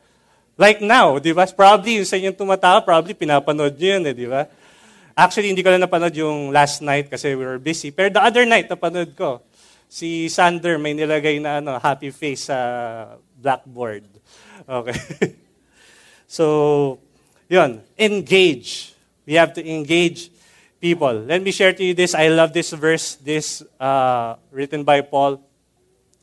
[0.60, 1.48] Like now, di ba?
[1.48, 4.50] Probably yung sa inyong tumatawa, probably pinapanood nyo yun eh, di ba?
[5.18, 7.90] Actually, hindi ko lang napanood yung last night kasi we were busy.
[7.90, 9.42] Pero the other night, napanood ko.
[9.90, 14.06] Si Sander may nilagay na ano, happy face sa blackboard.
[14.70, 15.34] Okay.
[16.30, 17.02] so,
[17.50, 17.82] yun.
[17.98, 18.94] Engage.
[19.26, 20.30] We have to engage
[20.78, 21.26] people.
[21.26, 22.14] Let me share to you this.
[22.14, 25.42] I love this verse, this uh, written by Paul.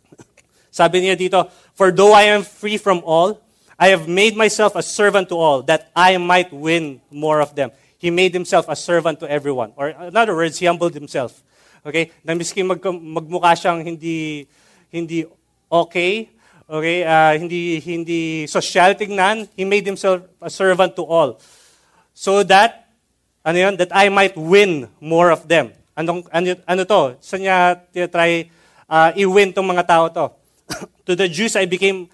[0.71, 3.43] Sabi niya dito, For though I am free from all,
[3.75, 7.75] I have made myself a servant to all, that I might win more of them.
[8.05, 9.73] He made himself a servant to everyone.
[9.81, 11.41] Or in other words, he humbled himself.
[11.81, 12.13] Okay?
[12.21, 14.45] Na miski mag, magmukha siyang hindi,
[14.93, 15.25] hindi
[15.73, 16.29] okay,
[16.69, 21.41] okay, uh, hindi, hindi social tingnan, he made himself a servant to all.
[22.13, 22.85] So that
[23.45, 23.77] ano yun?
[23.77, 25.77] That I might win more of them.
[25.95, 27.01] Anong, ano, ano to?
[27.21, 27.77] Saan niya
[28.09, 28.49] try
[28.89, 30.27] uh, i-win tong mga tao to?
[31.07, 32.09] to the Jews, I became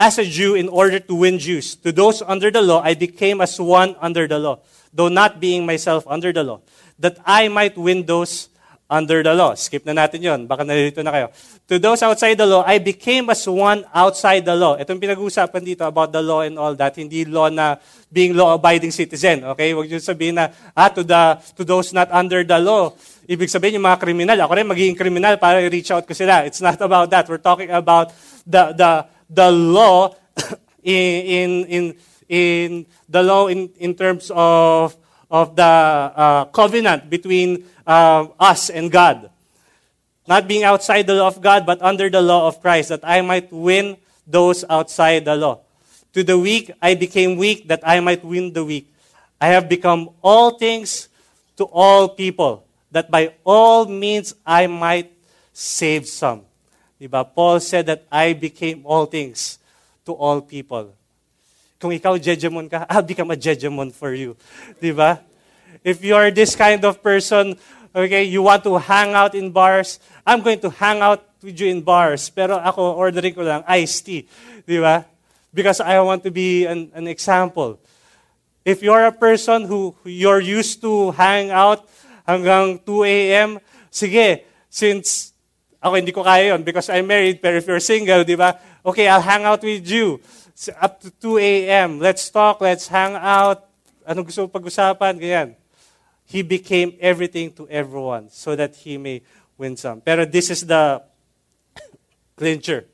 [0.00, 1.76] as a Jew in order to win Jews.
[1.84, 4.58] To those under the law, I became as one under the law,
[4.92, 6.60] though not being myself under the law,
[6.98, 8.48] that I might win those
[8.88, 9.52] under the law.
[9.52, 10.40] Skip na natin yon.
[10.48, 11.28] Baka nalilito na kayo.
[11.68, 14.80] To those outside the law, I became as one outside the law.
[14.80, 16.96] Ito yung pinag-uusapan dito about the law and all that.
[16.96, 17.76] Hindi law na
[18.08, 19.44] being law-abiding citizen.
[19.52, 19.76] Okay?
[19.76, 22.96] Huwag nyo sabihin na, ah, to, the, to those not under the law.
[23.28, 24.38] Ibig sabihin yung mga kriminal.
[24.48, 26.48] Ako rin magiging kriminal para reach out ko sila.
[26.48, 27.28] It's not about that.
[27.28, 28.16] We're talking about
[28.48, 30.16] the, the, the law
[30.80, 31.84] in, in, in,
[32.28, 34.96] in the law in, in terms of,
[35.30, 39.30] of the uh, covenant between uh, us and God.
[40.26, 43.22] Not being outside the law of God, but under the law of Christ, that I
[43.22, 45.60] might win those outside the law.
[46.12, 48.92] To the weak, I became weak, that I might win the weak.
[49.40, 51.08] I have become all things
[51.56, 55.12] to all people, that by all means I might
[55.52, 56.42] save some.
[57.00, 57.24] Diba?
[57.34, 59.58] Paul said that I became all things
[60.04, 60.94] to all people.
[61.78, 64.36] Kung ikaw jejemon ka, I'll become a jejemon for you.
[64.82, 65.22] Diba?
[65.86, 67.54] If you are this kind of person
[67.98, 69.98] Okay, you want to hang out in bars?
[70.26, 72.28] I'm going to hang out with you in bars.
[72.28, 74.28] Pero ako, ordering ko lang iced tea.
[74.68, 75.08] Di ba?
[75.50, 77.80] Because I want to be an, an example.
[78.62, 81.88] If you're a person who you're used to hang out
[82.28, 83.58] hanggang 2 a.m.,
[83.90, 85.27] sige, since
[85.78, 88.58] ako hindi ko kaya yun because I'm married, pero if you're single, di ba?
[88.82, 90.18] Okay, I'll hang out with you
[90.82, 92.02] up to 2 a.m.
[92.02, 93.62] Let's talk, let's hang out.
[94.02, 95.14] Anong gusto pag-usapan?
[95.22, 95.54] Ganyan.
[96.26, 99.22] He became everything to everyone so that he may
[99.54, 100.02] win some.
[100.02, 101.00] Pero this is the
[102.36, 102.90] clincher.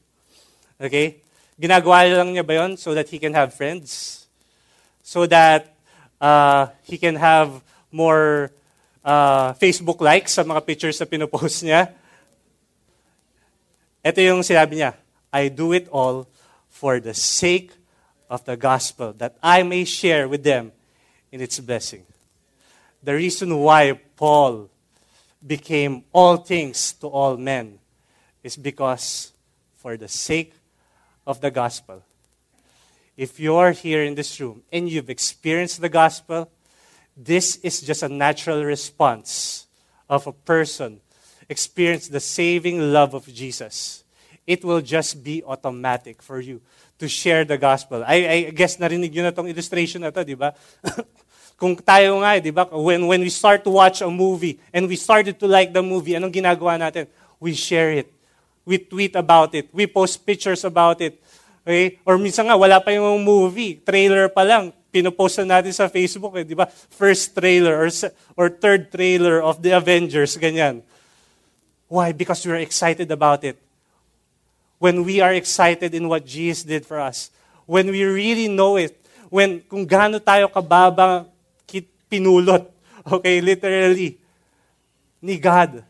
[0.76, 1.24] Okay?
[1.56, 4.26] Ginagawa lang niya ba yun so that he can have friends?
[5.00, 5.72] So that
[6.20, 8.52] uh, he can have more
[9.00, 12.03] uh, Facebook likes sa mga pictures na pinopost niya?
[14.04, 14.94] Ito yung sinabi niya,
[15.32, 16.28] I do it all
[16.68, 17.72] for the sake
[18.28, 20.72] of the gospel, that I may share with them
[21.32, 22.04] in its blessing
[23.04, 24.70] the reason why Paul
[25.46, 27.78] became all things to all men
[28.42, 29.32] is because
[29.76, 30.54] for the sake
[31.26, 32.02] of the gospel.
[33.16, 36.50] if you're here in this room and you've experienced the gospel,
[37.16, 39.68] this is just a natural response
[40.08, 40.98] of a person
[41.48, 44.04] experience the saving love of Jesus.
[44.46, 46.60] It will just be automatic for you
[46.98, 48.04] to share the gospel.
[48.06, 50.52] I, I guess narinig nyo na tong illustration na to, di ba?
[51.60, 52.68] Kung tayo nga, di ba?
[52.68, 56.14] When, when we start to watch a movie and we started to like the movie,
[56.14, 57.08] anong ginagawa natin?
[57.40, 58.08] We share it.
[58.64, 59.68] We tweet about it.
[59.72, 61.20] We post pictures about it.
[61.64, 62.00] Okay?
[62.04, 63.80] Or minsan nga, wala pa yung movie.
[63.80, 64.72] Trailer pa lang.
[64.92, 66.36] Pinopost na natin sa Facebook.
[66.36, 66.68] Eh, di ba?
[66.70, 67.90] First trailer or,
[68.38, 70.36] or third trailer of the Avengers.
[70.36, 70.84] Ganyan.
[71.94, 72.10] Why?
[72.10, 73.54] Because we're excited about it.
[74.82, 77.30] When we are excited in what Jesus did for us.
[77.70, 78.98] When we really know it.
[79.30, 81.30] When, kung gaano tayo kababa
[82.10, 82.66] pinulot.
[83.04, 84.16] Okay, literally.
[85.20, 85.84] Ni God.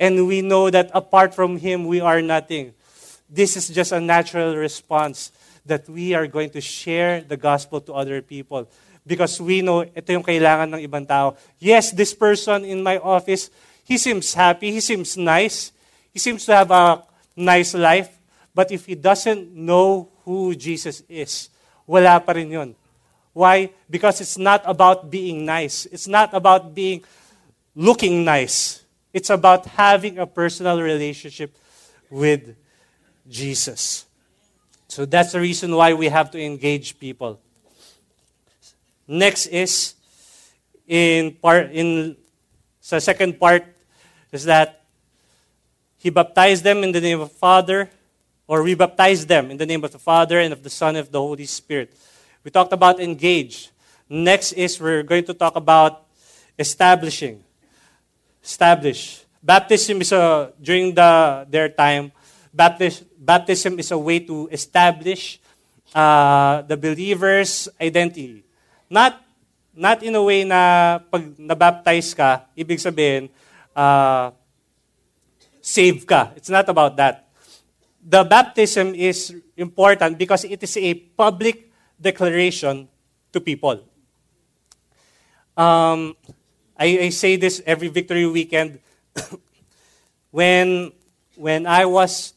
[0.00, 2.72] And we know that apart from Him, we are nothing.
[3.28, 5.30] This is just a natural response
[5.66, 8.66] that we are going to share the gospel to other people.
[9.06, 11.36] Because we know ito yung kailangan ng ibang tao.
[11.60, 13.52] Yes, this person in my office,
[13.84, 15.72] he seems happy, he seems nice,
[16.12, 17.02] he seems to have a
[17.36, 18.18] nice life.
[18.54, 21.48] But if he doesn't know who Jesus is,
[21.86, 22.74] wala pa rin yun.
[23.32, 23.70] Why?
[23.88, 25.86] Because it's not about being nice.
[25.86, 27.02] It's not about being
[27.74, 28.84] looking nice.
[29.12, 31.56] It's about having a personal relationship
[32.10, 32.54] with
[33.28, 34.04] Jesus.
[34.88, 37.40] So that's the reason why we have to engage people.
[39.08, 39.94] Next is
[40.86, 42.16] in part in
[42.90, 43.64] the second part
[44.32, 44.84] is that
[45.98, 47.90] he baptized them in the name of the Father,
[48.46, 51.06] or we baptized them in the name of the Father and of the Son and
[51.06, 51.94] of the Holy Spirit.
[52.44, 53.70] We talked about engage.
[54.08, 56.04] Next is we're going to talk about
[56.58, 57.42] establishing.
[58.42, 59.24] Establish.
[59.42, 62.12] Baptism is a during the their time
[62.52, 65.40] Baptism, baptism is a way to establish
[65.94, 68.44] uh, the believer's identity.
[68.90, 69.24] Not,
[69.74, 73.28] not in a way na pag nabaptize ka, ibig sabihin,
[73.72, 74.30] uh,
[75.60, 76.32] save ka.
[76.36, 77.28] It's not about that.
[78.02, 82.88] The baptism is important because it is a public declaration
[83.32, 83.80] to people.
[85.56, 86.16] Um,
[86.76, 88.80] I, I say this every victory weekend.
[90.30, 90.90] when,
[91.36, 92.34] when I was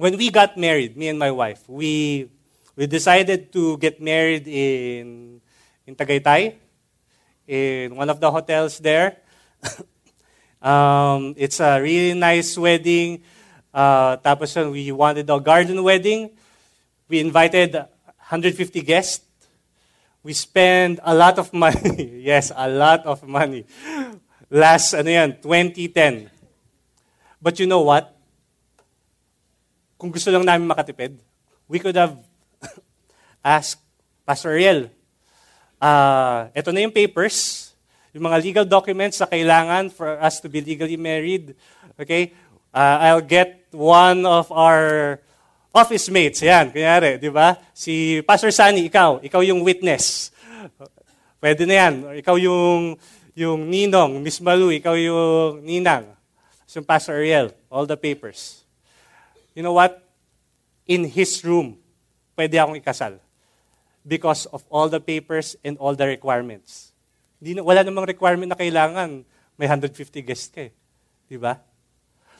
[0.00, 2.30] when we got married, me and my wife, we
[2.74, 5.42] we decided to get married in
[5.90, 6.54] in Tagaytay,
[7.50, 9.18] in one of the hotels there.
[10.62, 13.26] um, it's a really nice wedding.
[13.74, 16.30] Uh, tapos we wanted a garden wedding.
[17.10, 18.54] We invited 150
[18.86, 19.26] guests.
[20.22, 22.22] We spent a lot of money.
[22.30, 23.66] yes, a lot of money.
[24.46, 26.30] Last, ano yan, 2010.
[27.42, 28.20] But you know what?
[30.00, 31.20] kung gusto lang namin makatipid,
[31.68, 32.16] we could have
[33.44, 33.84] asked
[34.24, 34.88] Pastor Ariel,
[35.80, 37.72] uh, ito na yung papers,
[38.12, 41.56] yung mga legal documents na kailangan for us to be legally married.
[41.98, 42.36] Okay?
[42.70, 45.18] Uh, I'll get one of our
[45.74, 46.44] office mates.
[46.44, 47.58] Yan, kunyari, di ba?
[47.74, 49.18] Si Pastor Sunny, ikaw.
[49.24, 50.30] Ikaw yung witness.
[51.42, 51.94] Pwede na yan.
[52.22, 52.94] Ikaw yung,
[53.34, 56.06] yung ninong, Miss Malu, ikaw yung ninang.
[56.68, 58.60] So, Pastor Ariel, all the papers
[59.54, 60.02] you know what?
[60.86, 61.78] In his room,
[62.34, 63.20] pwede akong ikasal.
[64.00, 66.96] Because of all the papers and all the requirements.
[67.40, 69.24] Di wala namang requirement na kailangan
[69.60, 70.72] may 150 guests ka eh.
[71.28, 71.60] Di ba?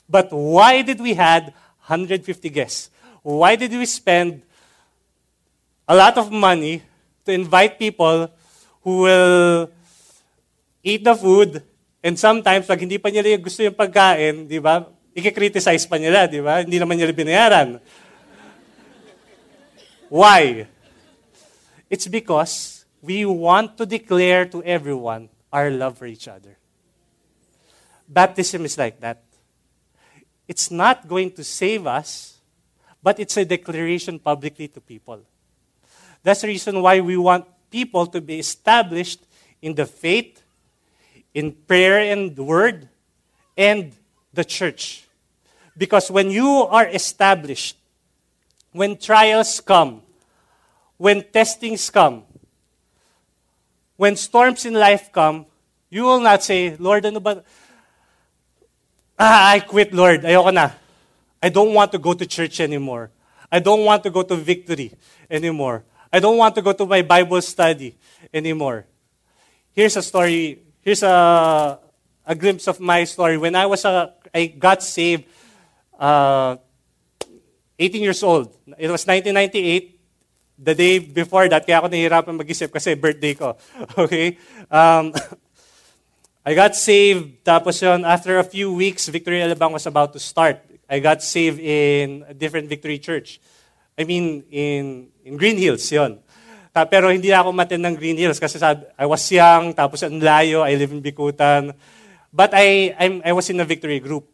[0.08, 1.52] But why did we had
[1.84, 2.88] 150 guests?
[3.20, 4.40] Why did we spend
[5.84, 6.80] a lot of money
[7.28, 8.32] to invite people
[8.80, 9.68] who will
[10.80, 11.60] eat the food
[12.00, 14.88] and sometimes pag hindi pa nila gusto yung pagkain, di ba?
[15.12, 16.64] Ike-criticize pa nila, di ba?
[16.64, 17.76] Hindi naman nila binayaran.
[20.08, 20.64] Why?
[21.90, 26.56] It's because we want to declare to everyone our love for each other.
[28.08, 29.22] Baptism is like that.
[30.46, 32.38] It's not going to save us,
[33.02, 35.20] but it's a declaration publicly to people.
[36.22, 39.20] That's the reason why we want people to be established
[39.62, 40.42] in the faith,
[41.34, 42.88] in prayer and word,
[43.56, 43.92] and
[44.32, 45.04] the church.
[45.76, 47.76] Because when you are established,
[48.72, 50.02] when trials come,
[51.00, 52.24] when testings come,
[53.96, 55.46] when storms in life come,
[55.88, 57.42] you will not say, Lord, ano ba?
[59.18, 60.28] Ah, I quit, Lord.
[60.28, 60.76] Ayoko na.
[61.42, 63.10] I don't want to go to church anymore.
[63.50, 64.92] I don't want to go to victory
[65.30, 65.84] anymore.
[66.12, 67.96] I don't want to go to my Bible study
[68.28, 68.84] anymore.
[69.72, 70.60] Here's a story.
[70.82, 71.78] Here's a,
[72.26, 73.38] a glimpse of my story.
[73.38, 75.24] When I was a, I got saved
[75.98, 76.56] uh,
[77.78, 78.52] 18 years old.
[78.76, 79.99] It was 1998.
[80.60, 83.56] The day before that, kaya ako nahihirapan mag-isip kasi birthday ko.
[84.04, 84.36] Okay?
[84.68, 85.16] Um,
[86.46, 90.60] I got saved, tapos yun, after a few weeks, Victory Alabang was about to start.
[90.88, 93.40] I got saved in a different Victory Church.
[93.96, 96.18] I mean, in, in Green Hills, yon.
[96.72, 100.16] Ta, pero hindi ako matin ng Green Hills kasi sabi, I was young, tapos ang
[100.16, 101.74] layo, I live in Bikutan.
[102.32, 104.24] But I, I'm, I was in a Victory group.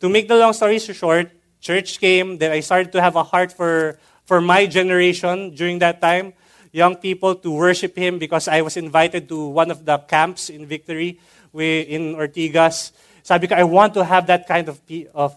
[0.00, 3.50] To make the long story short, church came, then I started to have a heart
[3.50, 3.98] for,
[4.28, 6.34] for my generation during that time,
[6.70, 10.66] young people to worship Him because I was invited to one of the camps in
[10.66, 11.18] Victory
[11.56, 12.92] in Ortigas.
[13.24, 14.78] Sabi ko, I want to have that kind of,
[15.14, 15.32] of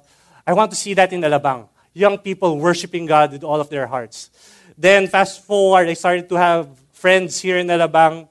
[0.45, 1.69] I want to see that in Alabang.
[1.93, 4.29] Young people worshiping God with all of their hearts.
[4.77, 8.27] Then fast forward, I started to have friends here in Alabang,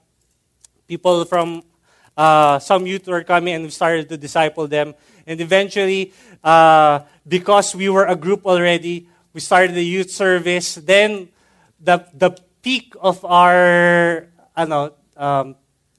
[0.86, 1.62] people from
[2.18, 4.92] uh, some youth were coming and we started to disciple them.
[5.26, 6.12] And eventually,
[6.44, 10.74] uh, because we were a group already, we started the youth service.
[10.74, 11.28] Then,
[11.80, 15.56] the, the peak of our, ano, um,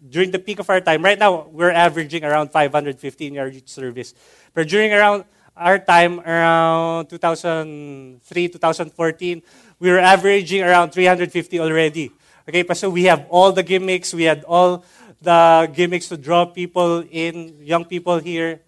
[0.10, 3.70] during the peak of our time, right now, we're averaging around 550 in our youth
[3.70, 4.14] service.
[4.54, 5.26] But during around
[5.56, 9.42] our time, around 2003, 2014,
[9.80, 12.12] we were averaging around 350 already.
[12.50, 14.84] Okay, so we have all the gimmicks, we had all
[15.22, 18.62] the gimmicks to draw people in, young people here.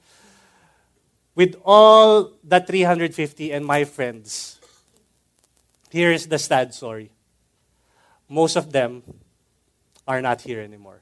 [1.36, 4.60] With all the 350 and my friends,
[5.90, 7.12] here is the sad story.
[8.30, 9.02] Most of them
[10.08, 11.02] are not here anymore.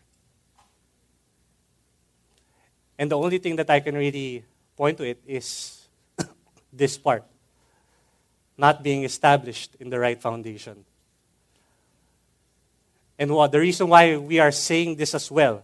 [2.97, 4.45] And the only thing that I can really
[4.77, 5.87] point to it is
[6.73, 7.25] this part
[8.57, 10.85] not being established in the right foundation.
[13.17, 15.63] And what the reason why we are saying this as well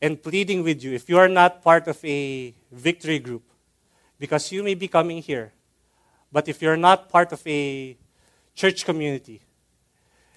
[0.00, 3.42] and pleading with you if you are not part of a victory group
[4.20, 5.50] because you may be coming here
[6.30, 7.96] but if you're not part of a
[8.54, 9.40] church community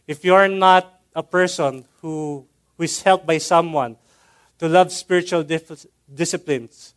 [0.08, 3.96] if you're not a person who, who is helped by someone
[4.58, 6.96] to love spiritual dif- disciplines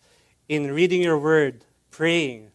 [0.48, 2.50] in reading your word praying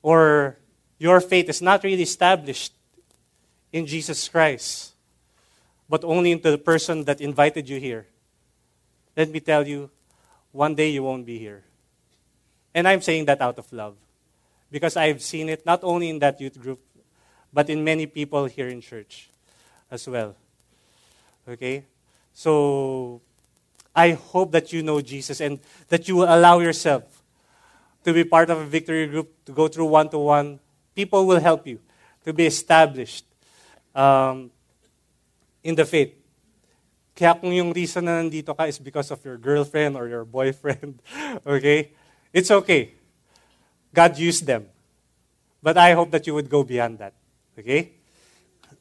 [0.00, 0.56] or
[0.98, 2.72] your faith is not really established
[3.72, 4.92] in Jesus Christ
[5.92, 8.06] but only into the person that invited you here.
[9.14, 9.90] Let me tell you,
[10.50, 11.64] one day you won't be here.
[12.74, 13.96] And I'm saying that out of love.
[14.70, 16.80] Because I've seen it not only in that youth group,
[17.52, 19.28] but in many people here in church
[19.90, 20.34] as well.
[21.46, 21.84] Okay?
[22.32, 23.20] So,
[23.94, 27.22] I hope that you know Jesus and that you will allow yourself
[28.04, 30.58] to be part of a victory group, to go through one to one.
[30.94, 31.78] People will help you
[32.24, 33.26] to be established.
[33.94, 34.50] Um,
[35.62, 36.14] in the faith.
[37.14, 40.98] Kaya kung yung reason na nandito ka is because of your girlfriend or your boyfriend,
[41.46, 41.94] okay?
[42.32, 42.92] It's okay.
[43.92, 44.66] God used them.
[45.62, 47.12] But I hope that you would go beyond that.
[47.58, 47.92] Okay?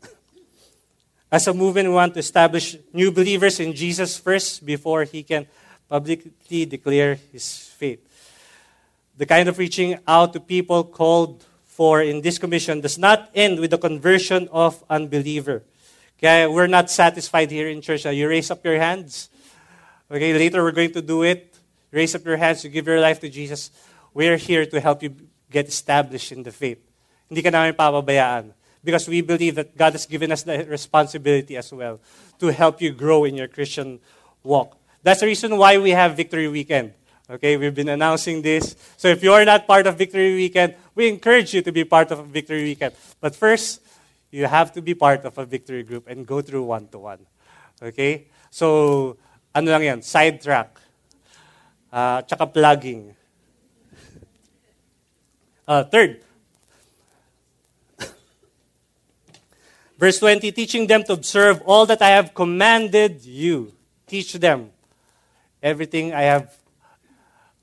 [1.31, 5.45] As a movement, we want to establish new believers in Jesus first before he can
[5.87, 7.99] publicly declare his faith.
[9.17, 13.59] The kind of reaching out to people called for in this commission does not end
[13.59, 15.63] with the conversion of unbeliever.
[16.17, 18.05] Okay, we're not satisfied here in church.
[18.05, 19.29] You raise up your hands.
[20.09, 21.50] Okay, later we're going to do it.
[21.91, 22.63] Raise up your hands.
[22.63, 23.71] You give your life to Jesus.
[24.13, 25.15] We're here to help you
[25.49, 26.79] get established in the faith.
[27.29, 28.53] Hindi ka namin papabayaan.
[28.83, 31.99] Because we believe that God has given us the responsibility as well
[32.39, 33.99] to help you grow in your Christian
[34.43, 34.77] walk.
[35.03, 36.93] That's the reason why we have Victory Weekend.
[37.29, 38.75] Okay, we've been announcing this.
[38.97, 42.11] So if you are not part of Victory Weekend, we encourage you to be part
[42.11, 42.93] of Victory Weekend.
[43.21, 43.81] But first,
[44.31, 47.19] you have to be part of a victory group and go through one-to-one.
[47.83, 48.27] Okay?
[48.49, 49.17] So,
[49.53, 50.01] ano lang yan?
[50.01, 50.80] Sidetrack.
[51.91, 53.13] Uh, tsaka plugging.
[55.67, 56.23] Uh, third,
[59.99, 63.73] verse 20, teaching them to observe all that I have commanded you.
[64.07, 64.71] Teach them
[65.61, 66.61] everything I have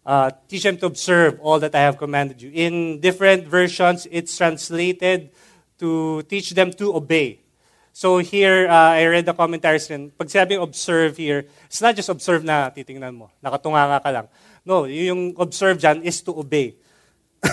[0.08, 2.50] uh, teach them to observe all that I have commanded you.
[2.54, 5.28] In different versions, it's translated
[5.78, 7.40] to teach them to obey.
[7.92, 10.10] So here, uh, I read the commentaries rin.
[10.14, 13.30] Pag sinabing observe here, it's not just observe na titingnan mo.
[13.42, 14.26] Nakatunga ka lang.
[14.64, 16.76] No, yung observe dyan is to obey.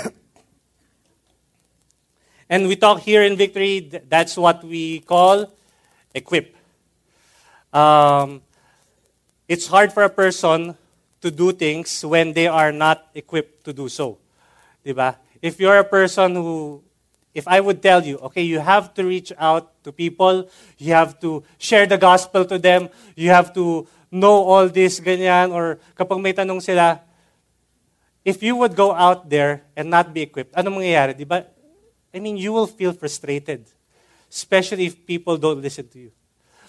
[2.50, 5.50] and we talk here in Victory, that's what we call
[6.14, 6.56] equip.
[7.74, 8.42] Um,
[9.48, 10.78] it's hard for a person
[11.26, 14.18] to do things when they are not equipped to do so.
[14.86, 15.18] Diba?
[15.42, 16.85] If you're a person who
[17.36, 20.48] if I would tell you, okay, you have to reach out to people,
[20.80, 25.52] you have to share the gospel to them, you have to know all this, ganyan,
[25.52, 27.04] or kapag may tanong sila,
[28.24, 31.46] if you would go out there and not be equipped, ano mangyayari, di ba?
[32.16, 33.68] I mean, you will feel frustrated.
[34.36, 36.12] especially if people don't listen to you.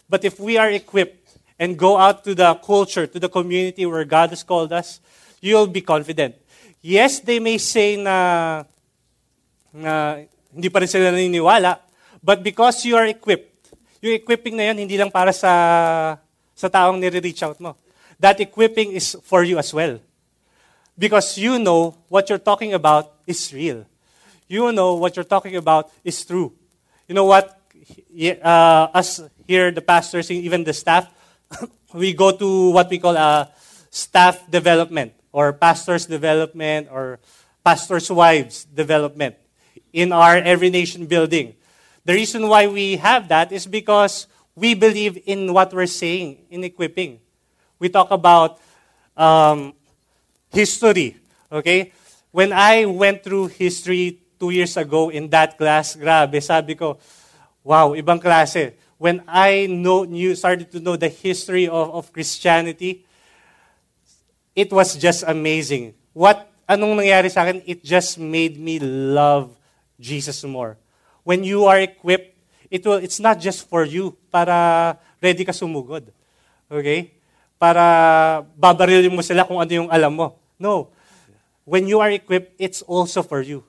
[0.08, 4.04] But if we are equipped and go out to the culture, to the community where
[4.04, 5.00] God has called us,
[5.40, 6.36] you'll be confident.
[6.80, 8.62] Yes, they may say na,
[9.72, 10.22] na
[10.56, 11.76] hindi pa rin sila naniniwala,
[12.24, 16.16] but because you are equipped, yung equipping na yan, hindi lang para sa,
[16.56, 17.76] sa taong nire-reach out mo.
[18.16, 20.00] That equipping is for you as well.
[20.96, 23.84] Because you know what you're talking about is real.
[24.48, 26.56] You know what you're talking about is true.
[27.04, 27.52] You know what?
[28.16, 31.12] Uh, us here, the pastors, even the staff,
[31.92, 33.52] we go to what we call a
[33.90, 37.20] staff development or pastors development or
[37.62, 39.36] pastors' wives development
[39.96, 41.56] in our Every Nation building.
[42.04, 46.62] The reason why we have that is because we believe in what we're saying in
[46.62, 47.18] equipping.
[47.80, 48.60] We talk about
[49.16, 49.72] um,
[50.52, 51.16] history.
[51.50, 51.92] Okay?
[52.30, 56.98] When I went through history two years ago in that class, grabe, sabi ko,
[57.64, 58.76] wow, ibang klase.
[58.98, 63.04] When I know, knew, started to know the history of, of Christianity,
[64.54, 65.94] it was just amazing.
[66.12, 67.64] What, anong nangyari sa akin?
[67.64, 69.56] It just made me love
[70.00, 70.76] Jesus more.
[71.24, 72.36] When you are equipped,
[72.70, 76.10] it will, it's not just for you, para ready ka sumugod.
[76.70, 77.12] Okay?
[77.58, 80.38] Para babarilin mo sila kung ano yung alam mo.
[80.58, 80.92] No.
[81.66, 83.64] When you are equipped, it's also for you.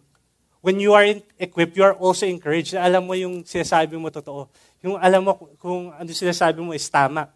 [0.62, 1.06] When you are
[1.40, 2.76] equipped, you are also encouraged.
[2.76, 4.50] Alam mo yung sinasabi mo totoo.
[4.84, 7.32] Yung alam mo kung ano sinasabi mo is tama.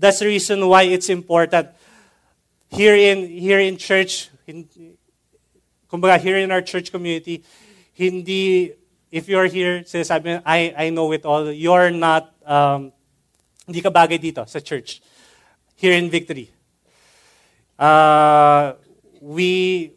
[0.00, 1.68] That's the reason why it's important.
[2.72, 4.64] Here in, here in church, in,
[5.90, 7.44] kumbaga here in our church community,
[8.00, 8.72] hindi,
[9.12, 12.92] if you're here, sinasabi I, I know it all, you're not, um,
[13.68, 15.04] hindi ka bagay dito sa church.
[15.76, 16.48] Here in Victory.
[17.78, 18.72] Uh,
[19.20, 19.92] we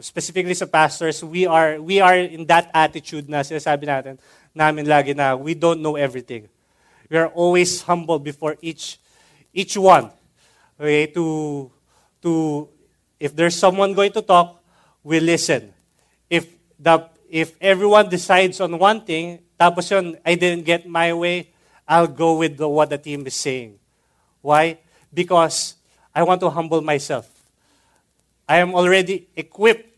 [0.00, 4.14] specifically sa pastors, we are we are in that attitude na sinasabi natin
[4.54, 6.46] namin lagi na we don't know everything.
[7.10, 9.02] We are always humble before each
[9.52, 10.14] each one.
[10.78, 11.68] Okay, to
[12.22, 12.68] to
[13.18, 14.62] if there's someone going to talk,
[15.02, 15.74] we listen.
[16.82, 21.48] The if everyone decides on one thing, tapos yun, I didn't get my way,
[21.88, 23.80] I'll go with the, what the team is saying.
[24.44, 24.76] Why?
[25.08, 25.80] Because
[26.12, 27.24] I want to humble myself.
[28.44, 29.88] I am already equipped.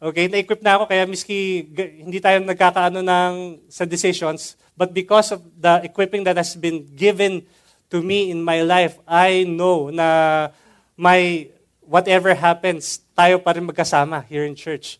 [0.00, 1.66] Okay, na-equip na ako, kaya miski
[2.00, 3.32] hindi tayo nagkakaano ng,
[3.68, 7.42] sa decisions, but because of the equipping that has been given
[7.90, 10.48] to me in my life, I know na
[10.96, 11.50] my,
[11.82, 14.96] whatever happens, tayo pa rin magkasama here in church.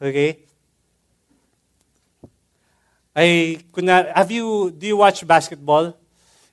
[0.00, 0.38] Okay?
[3.14, 5.96] I, kuna, have you, do you watch basketball?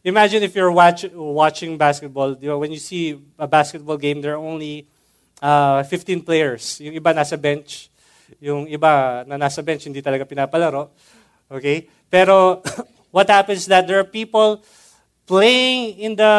[0.03, 4.33] Imagine if you're watch, watching basketball, you know, when you see a basketball game, there
[4.33, 4.87] are only
[5.41, 6.79] uh, 15 players.
[6.81, 7.89] Yung iba nasa bench,
[8.39, 10.89] yung iba na nasa bench hindi talaga pinapalaro.
[11.49, 11.89] Okay?
[12.09, 12.61] Pero
[13.11, 14.61] what happens is that there are people
[15.25, 16.33] playing in the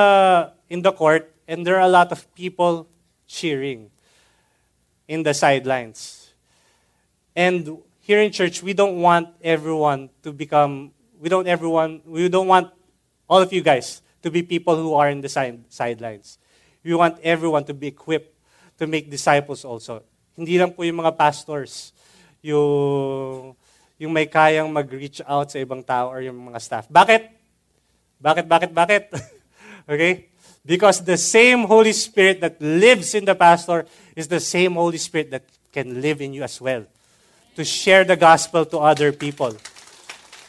[0.70, 2.86] in the court and there are a lot of people
[3.26, 3.90] cheering
[5.09, 6.21] in the sidelines.
[7.34, 12.48] And here in church, we don't want everyone to become we don't everyone we don't
[12.48, 12.70] want
[13.28, 16.38] all of you guys to be people who are in the side, sidelines.
[16.84, 18.34] We want everyone to be equipped
[18.78, 20.02] to make disciples also.
[20.36, 21.92] Hindi lang po yung mga pastors,
[22.42, 23.54] yung,
[23.98, 26.84] yung may kayang mag-reach out sa ibang tao or yung mga staff.
[26.90, 27.30] Bakit?
[28.18, 29.04] Bakit, bakit, bakit?
[29.92, 30.30] okay?
[30.62, 35.30] Because the same Holy Spirit that lives in the pastor is the same Holy Spirit
[35.30, 36.86] that can live in you as well.
[37.57, 39.53] To share the gospel to other people.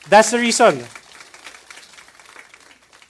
[0.07, 0.83] That's the reason.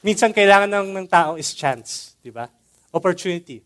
[0.04, 2.20] Minsan kailangan ng, ng tao is chance.
[2.20, 2.52] Di ba?
[2.91, 3.64] Opportunity.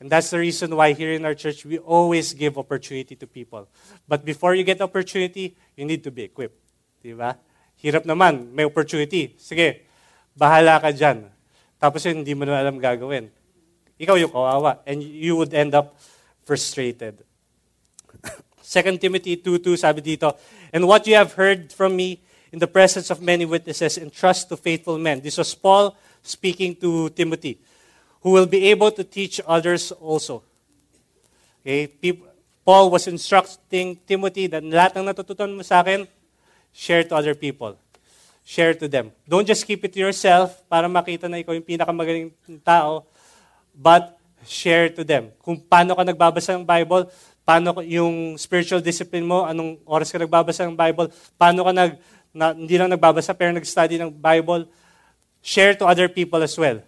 [0.00, 3.68] And that's the reason why here in our church, we always give opportunity to people.
[4.08, 6.60] But before you get opportunity, you need to be equipped.
[7.00, 7.36] Di ba?
[7.80, 9.36] Hirap naman, may opportunity.
[9.36, 9.88] Sige,
[10.36, 11.28] bahala ka dyan.
[11.76, 13.28] Tapos yun, hindi mo na alam gagawin.
[14.00, 14.80] Ikaw yung kawawa.
[14.84, 15.96] And you would end up
[16.44, 17.24] frustrated.
[18.66, 20.34] 2 Timothy 2.2 sabi dito,
[20.74, 22.18] And what you have heard from me
[22.50, 25.22] in the presence of many witnesses, entrust to faithful men.
[25.22, 27.62] This was Paul speaking to Timothy
[28.26, 30.42] who will be able to teach others also.
[31.62, 31.86] Okay?
[32.66, 36.10] Paul was instructing Timothy that lahat ng natutunan mo sa akin,
[36.74, 37.78] share to other people.
[38.42, 39.14] Share to them.
[39.22, 42.34] Don't just keep it to yourself para makita na ikaw yung pinakamagaling
[42.66, 43.06] tao,
[43.70, 45.30] but share to them.
[45.38, 47.06] Kung paano ka nagbabasa ng Bible,
[47.46, 51.92] paano yung spiritual discipline mo, anong oras ka nagbabasa ng Bible, paano ka nag,
[52.34, 54.66] na, hindi lang nagbabasa pero nag-study ng Bible,
[55.40, 56.82] share to other people as well.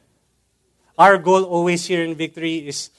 [0.99, 2.91] Our goal always here in Victory is,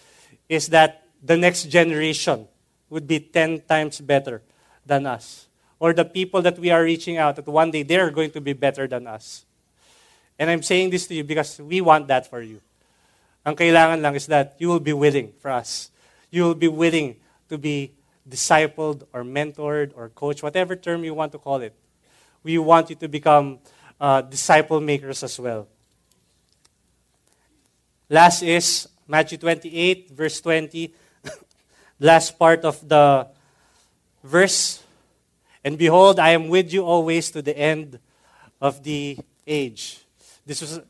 [0.47, 2.47] is that the next generation
[2.88, 4.39] would be 10 times better
[4.88, 5.49] than us.
[5.80, 8.53] or the people that we are reaching out, that one day they're going to be
[8.53, 9.45] better than us.
[10.38, 12.62] And I'm saying this to you because we want that for you.
[13.45, 15.89] Ang kailangan lang is that you will be willing for us.
[16.30, 17.16] You will be willing
[17.50, 17.91] to be
[18.28, 21.74] discipled or mentored or coached, whatever term you want to call it.
[22.43, 23.60] We want you to become
[24.00, 25.68] uh, disciple makers as well.
[28.10, 30.93] Last is Matthew 28, verse 20.
[32.00, 33.28] Last part of the
[34.24, 34.82] verse.
[35.64, 38.00] And behold, I am with you always to the end
[38.62, 40.00] of the age.
[40.45, 40.82] This was, uh,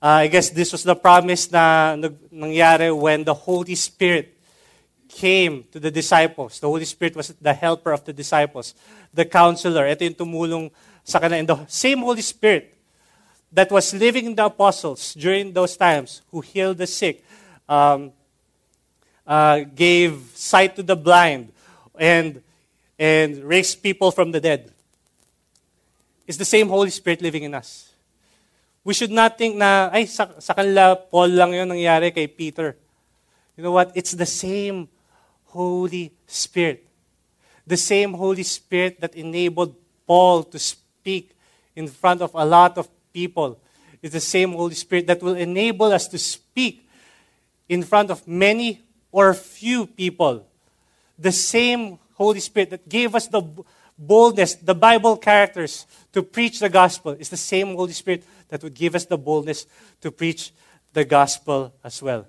[0.00, 4.33] I guess, this was the promise na nangyari when the Holy Spirit
[5.14, 6.58] came to the disciples.
[6.58, 8.74] The Holy Spirit was the helper of the disciples,
[9.14, 9.86] the counselor.
[9.86, 10.64] Ito yung tumulong
[11.06, 11.38] sa kanila.
[11.38, 12.74] And the same Holy Spirit
[13.54, 17.22] that was living in the apostles during those times, who healed the sick,
[17.68, 18.10] um,
[19.22, 21.54] uh, gave sight to the blind,
[21.94, 22.42] and,
[22.98, 24.74] and raised people from the dead,
[26.26, 27.94] is the same Holy Spirit living in us.
[28.82, 32.76] We should not think na, ay, sa, sa kanila, Paul lang yun nangyari kay Peter.
[33.56, 33.94] You know what?
[33.94, 34.90] It's the same
[35.54, 36.84] Holy Spirit.
[37.64, 41.30] The same Holy Spirit that enabled Paul to speak
[41.76, 43.60] in front of a lot of people.
[44.02, 46.86] is the same Holy Spirit that will enable us to speak
[47.68, 48.82] in front of many
[49.12, 50.44] or few people.
[51.16, 53.40] The same Holy Spirit that gave us the
[53.96, 58.74] boldness, the Bible characters to preach the gospel is the same Holy Spirit that would
[58.74, 59.66] give us the boldness
[60.02, 60.52] to preach
[60.92, 62.26] the gospel as well.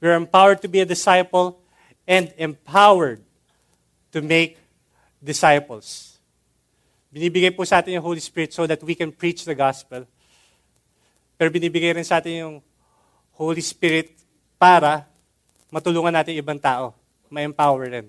[0.00, 1.62] We're empowered to be a disciple
[2.06, 3.20] and empowered
[4.14, 4.56] to make
[5.18, 6.16] disciples.
[7.10, 10.06] Binibigay po sa atin yung Holy Spirit so that we can preach the gospel.
[11.36, 12.56] Pero binibigay rin sa atin yung
[13.36, 14.14] Holy Spirit
[14.56, 15.04] para
[15.68, 16.96] matulungan natin ibang tao,
[17.28, 18.06] ma-empower them.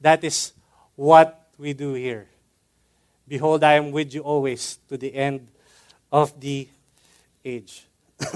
[0.00, 0.56] That is
[0.96, 2.30] what we do here.
[3.28, 5.46] Behold, I am with you always to the end
[6.10, 6.68] of the
[7.44, 7.86] age.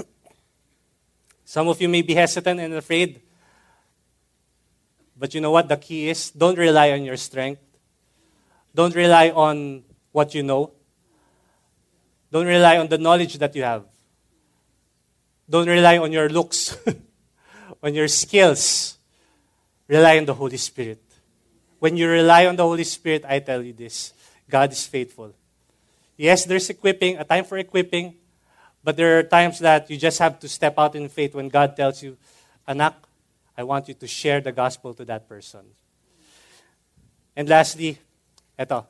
[1.45, 3.21] Some of you may be hesitant and afraid
[5.19, 5.67] but you know what?
[5.67, 7.61] The key is don't rely on your strength.
[8.73, 10.71] Don't rely on what you know.
[12.31, 13.85] Don't rely on the knowledge that you have.
[15.49, 16.77] Don't rely on your looks,
[17.83, 18.97] on your skills.
[19.87, 21.01] Rely on the Holy Spirit.
[21.79, 24.13] When you rely on the Holy Spirit, I tell you this
[24.49, 25.33] God is faithful.
[26.17, 28.15] Yes, there's equipping, a time for equipping,
[28.83, 31.75] but there are times that you just have to step out in faith when God
[31.75, 32.17] tells you,
[32.67, 33.06] Anak,
[33.57, 35.61] I want you to share the gospel to that person.
[37.35, 37.97] And lastly,
[38.57, 38.85] eto.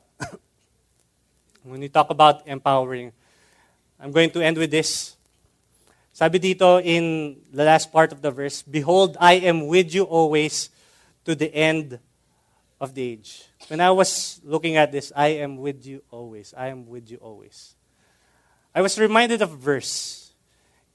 [1.62, 3.12] when we talk about empowering,
[3.98, 5.16] I'm going to end with this.
[6.12, 10.68] Sabi dito in the last part of the verse, Behold, I am with you always
[11.24, 11.98] to the end
[12.80, 13.44] of the age.
[13.68, 16.52] When I was looking at this, I am with you always.
[16.56, 17.74] I am with you always.
[18.74, 20.32] I was reminded of a verse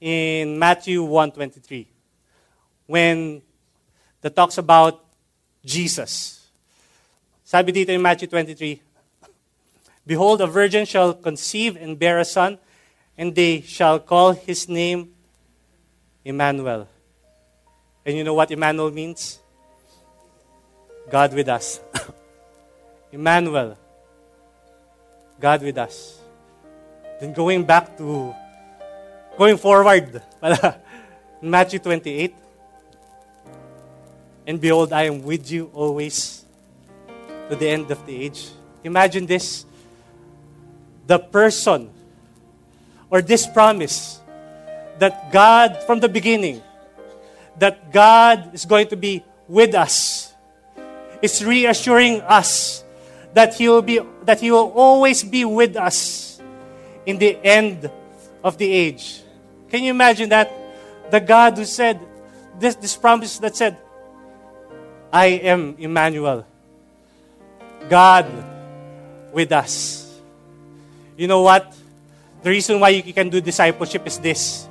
[0.00, 1.88] in Matthew 1:23
[2.86, 3.42] when
[4.24, 5.04] that talks about
[5.60, 6.48] Jesus.
[7.44, 8.80] Sabi dito in Matthew 23,
[10.08, 12.56] Behold, a virgin shall conceive and bear a son,
[13.20, 15.12] and they shall call his name
[16.24, 16.88] Emmanuel.
[18.06, 19.40] And you know what Emmanuel means?
[21.10, 21.80] God with us.
[23.12, 23.76] Emmanuel.
[25.38, 26.16] God with us.
[27.20, 28.34] Then going back to,
[29.36, 30.22] going forward,
[31.42, 32.34] Matthew 28,
[34.46, 36.44] and behold, I am with you always
[37.48, 38.50] to the end of the age.
[38.82, 39.64] Imagine this
[41.06, 41.90] the person
[43.10, 44.20] or this promise
[44.98, 46.62] that God, from the beginning,
[47.58, 50.32] that God is going to be with us,
[51.22, 52.84] is reassuring us
[53.34, 56.40] that He will, be, that he will always be with us
[57.04, 57.90] in the end
[58.42, 59.22] of the age.
[59.68, 60.52] Can you imagine that?
[61.10, 62.00] The God who said,
[62.58, 63.76] this, this promise that said,
[65.14, 66.44] I am Emmanuel.
[67.88, 68.26] God
[69.30, 70.10] with us.
[71.16, 71.70] You know what?
[72.42, 74.66] The reason why you can do discipleship is this.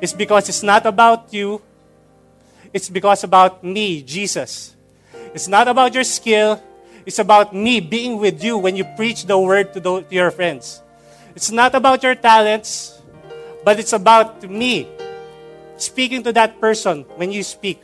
[0.00, 1.62] It's because it's not about you.
[2.72, 4.74] It's because about me, Jesus.
[5.32, 6.60] It's not about your skill.
[7.06, 10.32] It's about me being with you when you preach the word to, the, to your
[10.32, 10.82] friends.
[11.36, 13.00] It's not about your talents,
[13.62, 14.88] but it's about me
[15.76, 17.80] speaking to that person when you speak.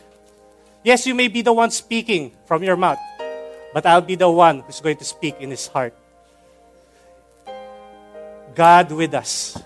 [0.83, 2.99] Yes, you may be the one speaking from your mouth,
[3.73, 5.95] but I'll be the one who's going to speak in his heart.
[8.55, 9.59] God with us.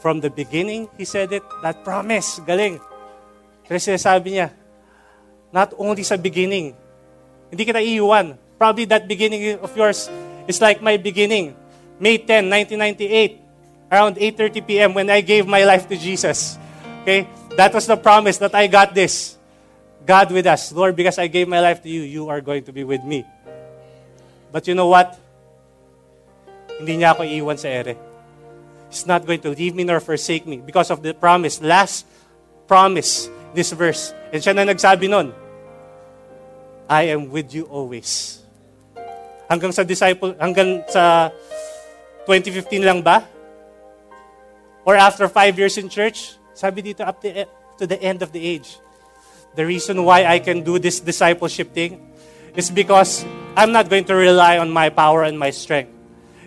[0.00, 2.82] From the beginning, He said it, that promise, galing.
[3.70, 4.50] Kasi sinasabi niya,
[5.54, 6.74] not only sa beginning,
[7.54, 8.34] hindi kita iiwan.
[8.58, 10.10] Probably that beginning of yours
[10.46, 11.54] It's like my beginning.
[12.00, 13.40] May 10, 1998,
[13.92, 14.94] around 8.30 p.m.
[14.94, 16.58] when I gave my life to Jesus.
[17.02, 17.28] Okay?
[17.56, 19.38] That was the promise that I got this.
[20.06, 20.72] God with us.
[20.72, 23.24] Lord, because I gave my life to you, you are going to be with me.
[24.50, 25.18] But you know what?
[26.78, 27.94] Hindi niya ako iiwan sa ere.
[28.90, 31.62] He's not going to leave me nor forsake me because of the promise.
[31.62, 32.04] Last
[32.66, 34.12] promise, this verse.
[34.32, 35.32] And siya na nagsabi nun,
[36.90, 38.42] I am with you always.
[39.48, 41.32] Hanggang sa disciple, hanggang sa
[42.28, 43.24] 2015 lang ba?
[44.84, 46.36] Or after five years in church?
[46.52, 47.46] Sabi dito, up to,
[47.78, 48.76] to the end of the age.
[49.54, 52.00] The reason why I can do this discipleship thing
[52.56, 53.24] is because
[53.56, 55.92] I'm not going to rely on my power and my strength.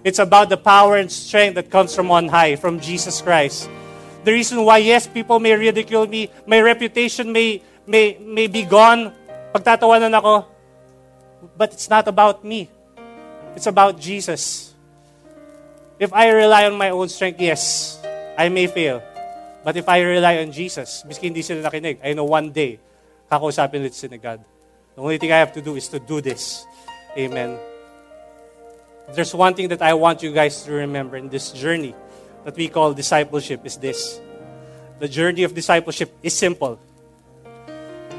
[0.04, 3.70] It's about the power and strength that comes from on high, from Jesus Christ.
[4.24, 9.14] The reason why, yes, people may ridicule me, my reputation may, may, may be gone,
[9.54, 10.46] pagtatawanan ako,
[11.58, 12.70] but it's not about me.
[13.56, 14.74] It's about Jesus.
[15.98, 17.98] If I rely on my own strength, yes,
[18.38, 19.02] I may fail.
[19.64, 22.78] But if I rely on Jesus, miski hindi sila nakinig, I know one day,
[23.36, 24.40] kakausapin ulit si God.
[24.96, 26.66] The only thing I have to do is to do this.
[27.18, 27.60] Amen.
[29.14, 31.94] There's one thing that I want you guys to remember in this journey
[32.44, 34.20] that we call discipleship is this.
[35.00, 36.80] The journey of discipleship is simple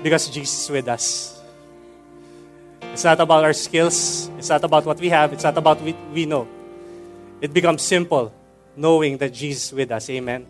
[0.02, 1.40] because Jesus is with us.
[2.92, 4.28] It's not about our skills.
[4.38, 5.32] It's not about what we have.
[5.32, 6.46] It's not about what we know.
[7.40, 8.32] It becomes simple
[8.76, 10.08] knowing that Jesus is with us.
[10.10, 10.46] Amen.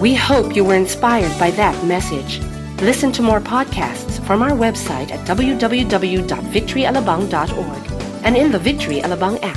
[0.00, 2.40] We hope you were inspired by that message.
[2.84, 9.56] Listen to more podcasts from our website at www.victoryalabang.org and in the Victory Alabang app.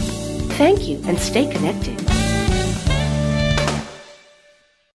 [0.56, 2.17] Thank you and stay connected.